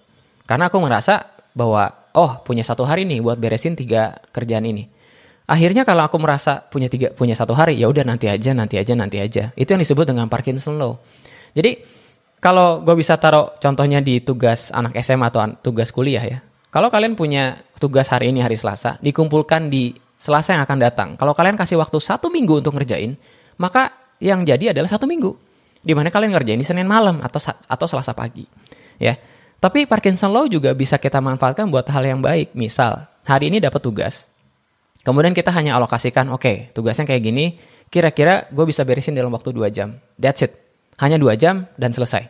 Karena 0.49 0.73
aku 0.73 0.81
merasa 0.81 1.29
bahwa 1.53 1.93
oh 2.17 2.41
punya 2.41 2.65
satu 2.65 2.89
hari 2.89 3.05
nih 3.05 3.21
buat 3.21 3.37
beresin 3.37 3.77
tiga 3.77 4.17
kerjaan 4.33 4.65
ini. 4.65 4.89
Akhirnya 5.49 5.85
kalau 5.85 6.05
aku 6.05 6.17
merasa 6.21 6.65
punya 6.69 6.93
tiga 6.93 7.13
punya 7.13 7.33
satu 7.33 7.57
hari 7.57 7.77
ya 7.81 7.89
udah 7.89 8.05
nanti 8.05 8.29
aja 8.29 8.53
nanti 8.57 8.81
aja 8.81 8.93
nanti 8.97 9.21
aja. 9.21 9.53
Itu 9.57 9.77
yang 9.77 9.81
disebut 9.85 10.09
dengan 10.09 10.29
Parkinson 10.29 10.77
Law. 10.77 11.01
Jadi 11.57 11.98
kalau 12.39 12.87
gue 12.87 12.95
bisa 12.95 13.19
taruh 13.19 13.51
contohnya 13.59 13.99
di 13.99 14.23
tugas 14.23 14.71
anak 14.71 14.95
SMA 15.03 15.27
atau 15.31 15.43
tugas 15.59 15.91
kuliah 15.91 16.23
ya. 16.23 16.39
Kalau 16.69 16.93
kalian 16.93 17.17
punya 17.19 17.59
tugas 17.81 18.13
hari 18.13 18.31
ini 18.31 18.45
hari 18.45 18.55
Selasa, 18.55 19.01
dikumpulkan 19.03 19.73
di 19.73 19.97
Selasa 20.19 20.55
yang 20.55 20.63
akan 20.63 20.79
datang. 20.79 21.09
Kalau 21.17 21.33
kalian 21.33 21.57
kasih 21.57 21.81
waktu 21.81 21.97
satu 21.99 22.29
minggu 22.29 22.61
untuk 22.61 22.77
ngerjain, 22.77 23.17
maka 23.57 23.95
yang 24.23 24.45
jadi 24.45 24.71
adalah 24.77 24.91
satu 24.91 25.09
minggu. 25.09 25.33
Di 25.79 25.95
mana 25.95 26.11
kalian 26.13 26.35
ngerjain 26.35 26.61
di 26.61 26.67
Senin 26.67 26.85
malam 26.85 27.23
atau 27.25 27.41
atau 27.49 27.87
Selasa 27.89 28.13
pagi. 28.13 28.45
Ya. 29.01 29.17
Tapi 29.59 29.91
Parkinson 29.91 30.31
Law 30.31 30.47
juga 30.47 30.71
bisa 30.77 31.03
kita 31.03 31.19
manfaatkan 31.19 31.67
buat 31.67 31.87
hal 31.91 32.05
yang 32.07 32.21
baik. 32.23 32.55
Misal, 32.55 33.11
hari 33.27 33.51
ini 33.51 33.59
dapat 33.59 33.83
tugas. 33.83 34.31
Kemudian 35.03 35.35
kita 35.35 35.51
hanya 35.51 35.75
alokasikan, 35.81 36.31
oke, 36.31 36.43
okay, 36.43 36.57
tugasnya 36.77 37.09
kayak 37.09 37.23
gini, 37.25 37.59
kira-kira 37.89 38.47
gue 38.53 38.65
bisa 38.69 38.85
beresin 38.85 39.17
dalam 39.17 39.33
waktu 39.33 39.51
2 39.51 39.67
jam. 39.73 39.97
That's 40.15 40.45
it. 40.45 40.68
Hanya 40.99 41.17
2 41.17 41.39
jam 41.39 41.67
dan 41.79 41.95
selesai. 41.95 42.27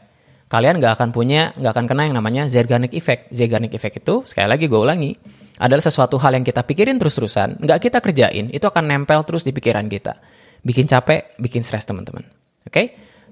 Kalian 0.49 0.81
gak 0.81 0.97
akan 0.97 1.13
punya, 1.13 1.53
gak 1.61 1.77
akan 1.77 1.85
kena 1.89 2.03
yang 2.09 2.17
namanya 2.17 2.49
Zeigarnik 2.49 2.97
Effect. 2.97 3.29
Zeigarnik 3.33 3.73
Effect 3.77 4.01
itu, 4.01 4.25
sekali 4.25 4.49
lagi 4.49 4.65
gue 4.65 4.81
ulangi, 4.81 5.13
adalah 5.61 5.85
sesuatu 5.85 6.17
hal 6.17 6.41
yang 6.41 6.45
kita 6.45 6.65
pikirin 6.65 6.97
terus-terusan, 6.97 7.61
gak 7.61 7.85
kita 7.85 8.01
kerjain, 8.01 8.49
itu 8.49 8.65
akan 8.65 8.89
nempel 8.89 9.21
terus 9.29 9.45
di 9.45 9.53
pikiran 9.53 9.85
kita. 9.93 10.17
Bikin 10.65 10.89
capek, 10.89 11.37
bikin 11.37 11.61
stres 11.61 11.85
teman-teman. 11.85 12.25
Oke? 12.65 12.73
Okay? 12.73 12.87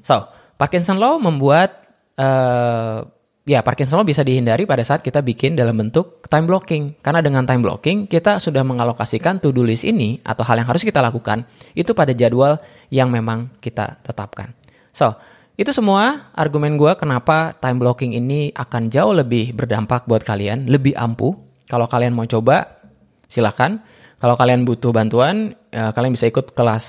So, 0.05 0.29
Parkinson 0.57 0.96
Law 0.96 1.20
membuat 1.20 1.85
uh, 2.16 3.05
ya 3.46 3.61
Parkinson 3.62 4.03
Law 4.03 4.07
bisa 4.09 4.25
dihindari 4.27 4.64
pada 4.64 4.83
saat 4.83 5.01
kita 5.01 5.22
bikin 5.22 5.55
dalam 5.55 5.77
bentuk 5.77 6.25
time 6.27 6.49
blocking. 6.49 6.99
Karena 7.01 7.20
dengan 7.22 7.44
time 7.44 7.62
blocking 7.62 7.99
kita 8.11 8.42
sudah 8.42 8.66
mengalokasikan 8.66 9.38
to-do 9.38 9.62
list 9.62 9.87
ini 9.87 10.20
atau 10.25 10.42
hal 10.42 10.61
yang 10.61 10.68
harus 10.68 10.83
kita 10.83 10.99
lakukan 10.99 11.46
itu 11.72 11.92
pada 11.94 12.12
jadwal 12.16 12.59
yang 12.90 13.09
memang 13.09 13.53
kita 13.62 14.03
tetapkan. 14.03 14.53
So, 14.97 15.13
itu 15.61 15.77
semua 15.77 16.33
argumen 16.33 16.81
gue 16.81 16.97
kenapa 16.97 17.53
time 17.61 17.77
blocking 17.77 18.17
ini 18.17 18.49
akan 18.57 18.89
jauh 18.89 19.13
lebih 19.13 19.53
berdampak 19.53 20.09
buat 20.09 20.25
kalian, 20.25 20.73
lebih 20.73 20.97
ampuh. 20.97 21.37
Kalau 21.69 21.85
kalian 21.85 22.17
mau 22.17 22.25
coba, 22.25 22.81
silahkan. 23.29 23.77
Kalau 24.17 24.33
kalian 24.41 24.65
butuh 24.65 24.97
bantuan, 24.97 25.53
uh, 25.77 25.93
kalian 25.93 26.17
bisa 26.17 26.33
ikut 26.33 26.57
kelas 26.57 26.85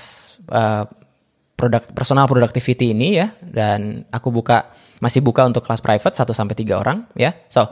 uh, 0.48 0.88
produk 1.52 1.84
personal 1.92 2.24
productivity 2.24 2.96
ini 2.96 3.20
ya. 3.20 3.28
Dan 3.44 4.08
aku 4.08 4.32
buka 4.32 4.72
masih 5.04 5.20
buka 5.20 5.44
untuk 5.44 5.68
kelas 5.68 5.84
private 5.84 6.16
1 6.16 6.24
sampai 6.32 6.56
3 6.56 6.80
orang 6.80 7.04
ya. 7.12 7.36
So, 7.52 7.68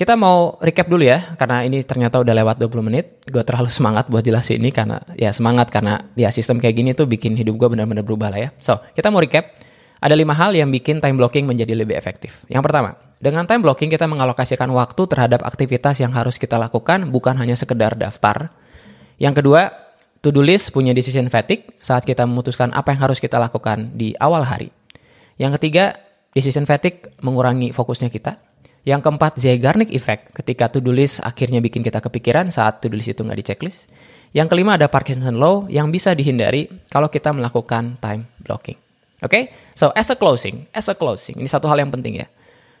kita 0.00 0.16
mau 0.16 0.56
recap 0.64 0.88
dulu 0.88 1.04
ya 1.04 1.36
karena 1.36 1.60
ini 1.60 1.84
ternyata 1.84 2.24
udah 2.24 2.32
lewat 2.32 2.56
20 2.56 2.88
menit. 2.88 3.20
Gue 3.28 3.44
terlalu 3.44 3.68
semangat 3.68 4.08
buat 4.08 4.24
jelasin 4.24 4.56
ini 4.56 4.72
karena 4.72 4.96
ya 5.12 5.28
semangat 5.28 5.68
karena 5.68 6.00
ya 6.16 6.32
sistem 6.32 6.56
kayak 6.56 6.72
gini 6.72 6.90
tuh 6.96 7.04
bikin 7.04 7.36
hidup 7.36 7.60
gue 7.60 7.68
benar-benar 7.76 8.00
berubah 8.00 8.32
lah 8.32 8.48
ya. 8.48 8.50
So, 8.64 8.80
kita 8.96 9.12
mau 9.12 9.20
recap. 9.20 9.60
Ada 10.00 10.16
lima 10.16 10.32
hal 10.32 10.56
yang 10.56 10.72
bikin 10.72 11.04
time 11.04 11.20
blocking 11.20 11.44
menjadi 11.44 11.76
lebih 11.76 11.92
efektif. 11.92 12.48
Yang 12.48 12.64
pertama, 12.64 12.96
dengan 13.20 13.44
time 13.44 13.60
blocking 13.60 13.92
kita 13.92 14.08
mengalokasikan 14.08 14.72
waktu 14.72 15.04
terhadap 15.04 15.44
aktivitas 15.44 16.00
yang 16.00 16.16
harus 16.16 16.40
kita 16.40 16.56
lakukan 16.56 17.12
bukan 17.12 17.36
hanya 17.36 17.52
sekedar 17.52 17.92
daftar. 17.92 18.48
Yang 19.20 19.44
kedua, 19.44 19.68
to-do 20.24 20.40
list 20.40 20.72
punya 20.72 20.96
decision 20.96 21.28
fatigue 21.28 21.76
saat 21.84 22.08
kita 22.08 22.24
memutuskan 22.24 22.72
apa 22.72 22.96
yang 22.96 23.04
harus 23.04 23.20
kita 23.20 23.36
lakukan 23.36 23.92
di 23.92 24.16
awal 24.16 24.48
hari. 24.48 24.72
Yang 25.36 25.60
ketiga, 25.60 26.00
Decision 26.30 26.62
fatigue 26.62 27.10
mengurangi 27.26 27.74
fokusnya 27.74 28.06
kita. 28.06 28.38
Yang 28.80 29.00
keempat, 29.04 29.32
Zeigarnik 29.36 29.92
effect 29.92 30.32
ketika 30.32 30.72
to-do 30.72 30.92
list 30.92 31.20
akhirnya 31.20 31.60
bikin 31.60 31.84
kita 31.84 32.00
kepikiran 32.00 32.48
saat 32.48 32.80
to-do 32.80 32.96
list 32.96 33.12
itu 33.12 33.20
nggak 33.20 33.38
di 33.38 33.44
checklist. 33.44 33.92
Yang 34.30 34.56
kelima 34.56 34.78
ada 34.78 34.86
Parkinson 34.86 35.36
Law 35.36 35.66
yang 35.66 35.90
bisa 35.90 36.14
dihindari 36.14 36.70
kalau 36.88 37.10
kita 37.10 37.34
melakukan 37.34 37.98
time 37.98 38.30
blocking. 38.40 38.78
Oke, 39.20 39.28
okay? 39.28 39.42
so 39.76 39.92
as 39.92 40.08
a 40.08 40.16
closing, 40.16 40.64
as 40.72 40.88
a 40.88 40.96
closing, 40.96 41.36
ini 41.36 41.50
satu 41.50 41.68
hal 41.68 41.76
yang 41.76 41.92
penting 41.92 42.24
ya. 42.24 42.26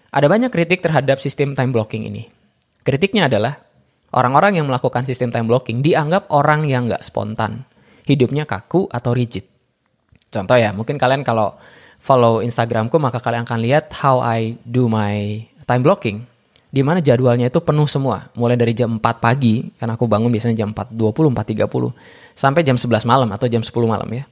Ada 0.08 0.24
banyak 0.24 0.48
kritik 0.48 0.80
terhadap 0.80 1.20
sistem 1.20 1.52
time 1.52 1.68
blocking 1.68 2.08
ini. 2.08 2.32
Kritiknya 2.80 3.28
adalah 3.28 3.60
orang-orang 4.16 4.56
yang 4.56 4.64
melakukan 4.64 5.04
sistem 5.04 5.28
time 5.28 5.44
blocking 5.44 5.84
dianggap 5.84 6.32
orang 6.32 6.64
yang 6.64 6.88
nggak 6.88 7.04
spontan, 7.04 7.68
hidupnya 8.08 8.48
kaku 8.48 8.88
atau 8.88 9.12
rigid. 9.12 9.44
Contoh 10.32 10.56
ya, 10.56 10.72
mungkin 10.72 10.96
kalian 10.96 11.26
kalau 11.26 11.60
follow 12.00 12.40
Instagramku 12.40 12.96
maka 12.96 13.20
kalian 13.20 13.44
akan 13.44 13.60
lihat 13.60 13.92
how 14.00 14.24
I 14.24 14.56
do 14.64 14.88
my 14.88 15.44
time 15.70 15.86
blocking 15.86 16.26
di 16.70 16.82
mana 16.82 16.98
jadwalnya 16.98 17.46
itu 17.46 17.62
penuh 17.62 17.86
semua. 17.86 18.30
Mulai 18.34 18.58
dari 18.58 18.74
jam 18.74 18.98
4 18.98 19.02
pagi 19.02 19.70
karena 19.78 19.94
aku 19.94 20.10
bangun 20.10 20.30
biasanya 20.30 20.66
jam 20.66 20.70
4.20 20.74 21.30
4.30 21.30 22.34
sampai 22.34 22.62
jam 22.66 22.74
11 22.78 23.06
malam 23.06 23.30
atau 23.30 23.46
jam 23.46 23.62
10 23.62 23.70
malam 23.86 24.10
ya. 24.10 24.26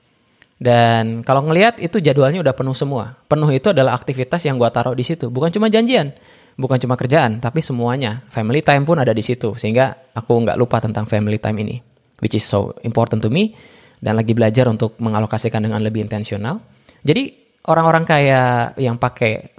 Dan 0.58 1.22
kalau 1.22 1.46
ngelihat 1.46 1.78
itu 1.78 2.02
jadwalnya 2.02 2.42
udah 2.42 2.54
penuh 2.54 2.74
semua. 2.74 3.14
Penuh 3.30 3.46
itu 3.54 3.70
adalah 3.70 3.94
aktivitas 3.94 4.42
yang 4.42 4.58
gua 4.58 4.74
taruh 4.74 4.98
di 4.98 5.06
situ. 5.06 5.30
Bukan 5.30 5.54
cuma 5.54 5.70
janjian 5.70 6.10
bukan 6.58 6.78
cuma 6.82 6.98
kerjaan 6.98 7.38
tapi 7.38 7.62
semuanya. 7.62 8.26
Family 8.34 8.66
time 8.66 8.82
pun 8.82 8.98
ada 8.98 9.14
di 9.14 9.22
situ 9.22 9.54
sehingga 9.54 9.94
aku 10.10 10.34
nggak 10.42 10.58
lupa 10.58 10.82
tentang 10.82 11.06
family 11.06 11.38
time 11.38 11.62
ini 11.62 11.78
which 12.18 12.34
is 12.34 12.42
so 12.42 12.74
important 12.82 13.22
to 13.22 13.30
me 13.30 13.54
dan 13.98 14.18
lagi 14.18 14.34
belajar 14.34 14.66
untuk 14.66 14.98
mengalokasikan 14.98 15.62
dengan 15.62 15.82
lebih 15.82 16.02
intensional. 16.02 16.58
Jadi 17.02 17.30
orang-orang 17.66 18.04
kayak 18.06 18.78
yang 18.78 18.98
pakai 18.98 19.57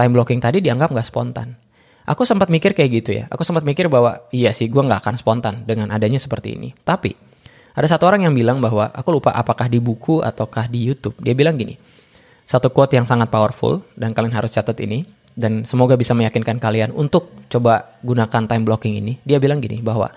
time 0.00 0.16
blocking 0.16 0.40
tadi 0.40 0.64
dianggap 0.64 0.96
nggak 0.96 1.04
spontan. 1.04 1.52
Aku 2.08 2.24
sempat 2.24 2.48
mikir 2.48 2.72
kayak 2.72 2.90
gitu 2.90 3.10
ya. 3.20 3.24
Aku 3.28 3.44
sempat 3.44 3.68
mikir 3.68 3.92
bahwa 3.92 4.24
iya 4.32 4.56
sih 4.56 4.72
gue 4.72 4.80
nggak 4.80 5.04
akan 5.04 5.14
spontan 5.20 5.68
dengan 5.68 5.92
adanya 5.92 6.16
seperti 6.16 6.56
ini. 6.56 6.72
Tapi 6.72 7.28
Ada 7.70 7.96
satu 7.96 8.10
orang 8.10 8.26
yang 8.26 8.34
bilang 8.34 8.58
bahwa 8.58 8.90
aku 8.90 9.14
lupa 9.14 9.30
apakah 9.30 9.70
di 9.70 9.78
buku 9.78 10.18
ataukah 10.18 10.66
di 10.66 10.82
YouTube. 10.90 11.14
Dia 11.22 11.38
bilang 11.38 11.54
gini, 11.54 11.78
satu 12.42 12.66
quote 12.74 12.98
yang 12.98 13.06
sangat 13.06 13.30
powerful 13.30 13.86
dan 13.94 14.10
kalian 14.10 14.34
harus 14.34 14.50
catat 14.50 14.74
ini 14.82 15.06
dan 15.38 15.62
semoga 15.62 15.94
bisa 15.94 16.10
meyakinkan 16.10 16.58
kalian 16.58 16.90
untuk 16.90 17.30
coba 17.46 17.94
gunakan 18.02 18.42
time 18.50 18.64
blocking 18.66 18.98
ini. 18.98 19.22
Dia 19.22 19.38
bilang 19.38 19.62
gini 19.62 19.78
bahwa 19.78 20.10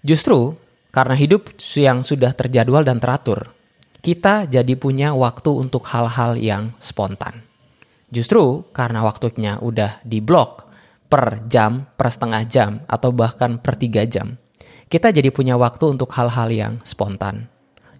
justru 0.00 0.56
karena 0.88 1.12
hidup 1.12 1.52
yang 1.76 2.00
sudah 2.00 2.32
terjadwal 2.32 2.80
dan 2.80 2.96
teratur, 2.96 3.52
kita 4.00 4.48
jadi 4.48 4.72
punya 4.80 5.12
waktu 5.12 5.52
untuk 5.52 5.84
hal-hal 5.92 6.40
yang 6.40 6.72
spontan. 6.80 7.47
Justru 8.08 8.64
karena 8.72 9.04
waktunya 9.04 9.60
udah 9.60 10.00
diblok 10.00 10.64
per 11.08 11.44
jam, 11.48 11.88
per 11.96 12.08
setengah 12.08 12.42
jam, 12.48 12.70
atau 12.88 13.12
bahkan 13.12 13.60
per 13.60 13.76
tiga 13.76 14.04
jam, 14.08 14.36
kita 14.88 15.12
jadi 15.12 15.28
punya 15.28 15.56
waktu 15.60 15.96
untuk 15.96 16.08
hal-hal 16.16 16.48
yang 16.48 16.72
spontan. 16.84 17.48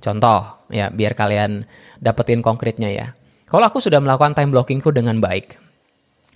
Contoh, 0.00 0.64
ya 0.72 0.88
biar 0.88 1.12
kalian 1.12 1.68
dapetin 2.00 2.40
konkretnya 2.40 2.88
ya. 2.88 3.06
Kalau 3.48 3.64
aku 3.64 3.80
sudah 3.80 4.00
melakukan 4.00 4.36
time 4.36 4.52
blockingku 4.52 4.92
dengan 4.92 5.20
baik, 5.20 5.56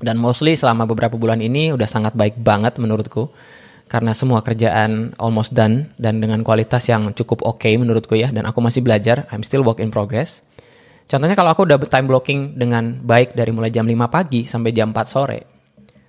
dan 0.00 0.16
mostly 0.16 0.56
selama 0.56 0.88
beberapa 0.88 1.16
bulan 1.16 1.44
ini 1.44 1.72
udah 1.72 1.88
sangat 1.88 2.16
baik 2.16 2.40
banget 2.40 2.80
menurutku, 2.80 3.32
karena 3.88 4.16
semua 4.16 4.40
kerjaan 4.40 5.12
almost 5.20 5.52
done 5.52 5.92
dan 6.00 6.20
dengan 6.24 6.40
kualitas 6.40 6.88
yang 6.88 7.12
cukup 7.12 7.44
oke 7.44 7.60
okay 7.60 7.76
menurutku 7.76 8.16
ya, 8.16 8.32
dan 8.32 8.48
aku 8.48 8.64
masih 8.64 8.80
belajar, 8.80 9.28
I'm 9.28 9.44
still 9.44 9.60
work 9.64 9.80
in 9.80 9.92
progress 9.92 10.40
Contohnya 11.12 11.36
kalau 11.36 11.52
aku 11.52 11.68
udah 11.68 11.76
time 11.76 12.08
blocking 12.08 12.56
dengan 12.56 12.96
baik 13.04 13.36
dari 13.36 13.52
mulai 13.52 13.68
jam 13.68 13.84
5 13.84 14.08
pagi 14.08 14.48
sampai 14.48 14.72
jam 14.72 14.96
4 14.96 15.04
sore, 15.04 15.44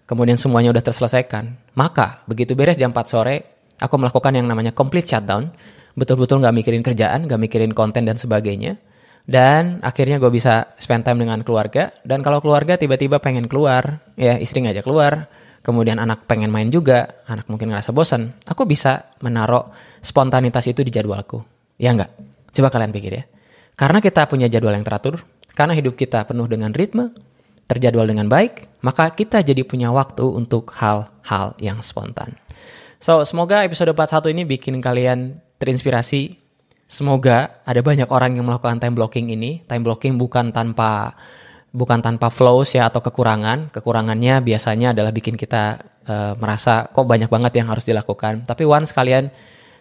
kemudian 0.07 0.39
semuanya 0.39 0.71
udah 0.71 0.79
terselesaikan, 0.79 1.75
maka 1.75 2.23
begitu 2.23 2.55
beres 2.55 2.79
jam 2.79 2.95
4 2.95 3.03
sore, 3.03 3.67
aku 3.83 3.99
melakukan 3.99 4.31
yang 4.31 4.47
namanya 4.47 4.71
complete 4.71 5.11
shutdown, 5.11 5.51
betul-betul 5.99 6.39
nggak 6.39 6.55
mikirin 6.55 6.79
kerjaan, 6.79 7.27
nggak 7.27 7.35
mikirin 7.35 7.75
konten 7.75 8.07
dan 8.07 8.15
sebagainya, 8.15 8.79
dan 9.27 9.83
akhirnya 9.83 10.23
gue 10.23 10.31
bisa 10.31 10.71
spend 10.79 11.03
time 11.03 11.27
dengan 11.27 11.43
keluarga, 11.43 11.91
dan 12.07 12.23
kalau 12.23 12.39
keluarga 12.39 12.79
tiba-tiba 12.79 13.19
pengen 13.19 13.51
keluar, 13.51 14.07
ya 14.15 14.39
istri 14.39 14.63
ngajak 14.63 14.87
keluar, 14.87 15.27
kemudian 15.67 15.99
anak 15.99 16.31
pengen 16.31 16.47
main 16.47 16.71
juga, 16.71 17.19
anak 17.27 17.51
mungkin 17.51 17.75
ngerasa 17.75 17.91
bosan, 17.91 18.39
aku 18.47 18.63
bisa 18.63 19.11
menaruh 19.19 19.67
spontanitas 19.99 20.63
itu 20.71 20.79
di 20.79 20.95
jadwalku. 20.95 21.43
Ya 21.75 21.91
nggak? 21.91 22.11
Coba 22.55 22.71
kalian 22.71 22.95
pikir 22.95 23.11
ya. 23.19 23.32
Karena 23.73 23.97
kita 23.99 24.29
punya 24.29 24.45
jadwal 24.45 24.77
yang 24.77 24.85
teratur, 24.85 25.25
karena 25.57 25.73
hidup 25.73 25.97
kita 25.97 26.25
penuh 26.29 26.45
dengan 26.45 26.69
ritme, 26.73 27.13
terjadwal 27.65 28.05
dengan 28.05 28.29
baik, 28.29 28.83
maka 28.85 29.09
kita 29.13 29.41
jadi 29.41 29.65
punya 29.65 29.89
waktu 29.89 30.21
untuk 30.23 30.73
hal-hal 30.77 31.57
yang 31.57 31.81
spontan. 31.81 32.37
So, 33.03 33.25
semoga 33.27 33.65
episode 33.67 33.91
41 33.91 34.31
ini 34.31 34.43
bikin 34.47 34.79
kalian 34.79 35.41
terinspirasi. 35.59 36.39
Semoga 36.87 37.63
ada 37.65 37.81
banyak 37.81 38.07
orang 38.07 38.37
yang 38.37 38.45
melakukan 38.47 38.79
time 38.79 38.95
blocking 38.95 39.33
ini. 39.33 39.65
Time 39.65 39.83
blocking 39.83 40.15
bukan 40.15 40.53
tanpa 40.53 41.17
bukan 41.73 41.99
tanpa 41.99 42.29
flows 42.29 42.77
ya 42.77 42.87
atau 42.87 43.01
kekurangan. 43.01 43.73
Kekurangannya 43.73 44.39
biasanya 44.45 44.93
adalah 44.93 45.09
bikin 45.09 45.35
kita 45.35 45.81
uh, 46.07 46.33
merasa 46.37 46.87
kok 46.93 47.03
banyak 47.03 47.27
banget 47.27 47.59
yang 47.59 47.67
harus 47.67 47.83
dilakukan. 47.83 48.45
Tapi 48.45 48.63
once 48.63 48.93
kalian 48.93 49.33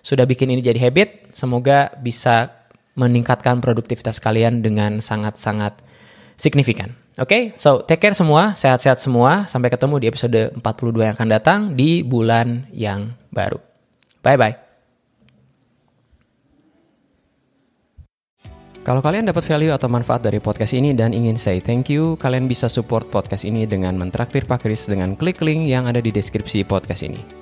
sudah 0.02 0.26
bikin 0.26 0.50
ini 0.50 0.58
jadi 0.58 0.82
habit, 0.82 1.30
semoga 1.30 1.94
bisa 2.02 2.61
meningkatkan 2.94 3.64
produktivitas 3.64 4.20
kalian 4.20 4.60
dengan 4.60 5.00
sangat-sangat 5.00 5.80
signifikan. 6.36 6.92
Oke, 7.20 7.52
okay? 7.52 7.60
so 7.60 7.84
take 7.84 8.00
care 8.00 8.16
semua, 8.16 8.56
sehat-sehat 8.56 8.96
semua. 8.96 9.44
Sampai 9.44 9.68
ketemu 9.68 10.00
di 10.00 10.06
episode 10.08 10.40
42 10.56 11.12
yang 11.12 11.14
akan 11.14 11.28
datang 11.28 11.60
di 11.76 12.00
bulan 12.00 12.64
yang 12.72 13.12
baru. 13.28 13.60
Bye-bye. 14.24 14.72
Kalau 18.82 18.98
kalian 18.98 19.30
dapat 19.30 19.46
value 19.46 19.70
atau 19.70 19.86
manfaat 19.86 20.26
dari 20.26 20.42
podcast 20.42 20.74
ini 20.74 20.90
dan 20.90 21.14
ingin 21.14 21.38
say 21.38 21.62
thank 21.62 21.86
you, 21.86 22.18
kalian 22.18 22.50
bisa 22.50 22.66
support 22.66 23.06
podcast 23.14 23.46
ini 23.46 23.62
dengan 23.62 23.94
mentraktir 23.94 24.42
Pak 24.42 24.66
Kris 24.66 24.90
dengan 24.90 25.14
klik 25.14 25.38
link 25.38 25.70
yang 25.70 25.86
ada 25.86 26.02
di 26.02 26.10
deskripsi 26.10 26.66
podcast 26.66 27.06
ini. 27.06 27.41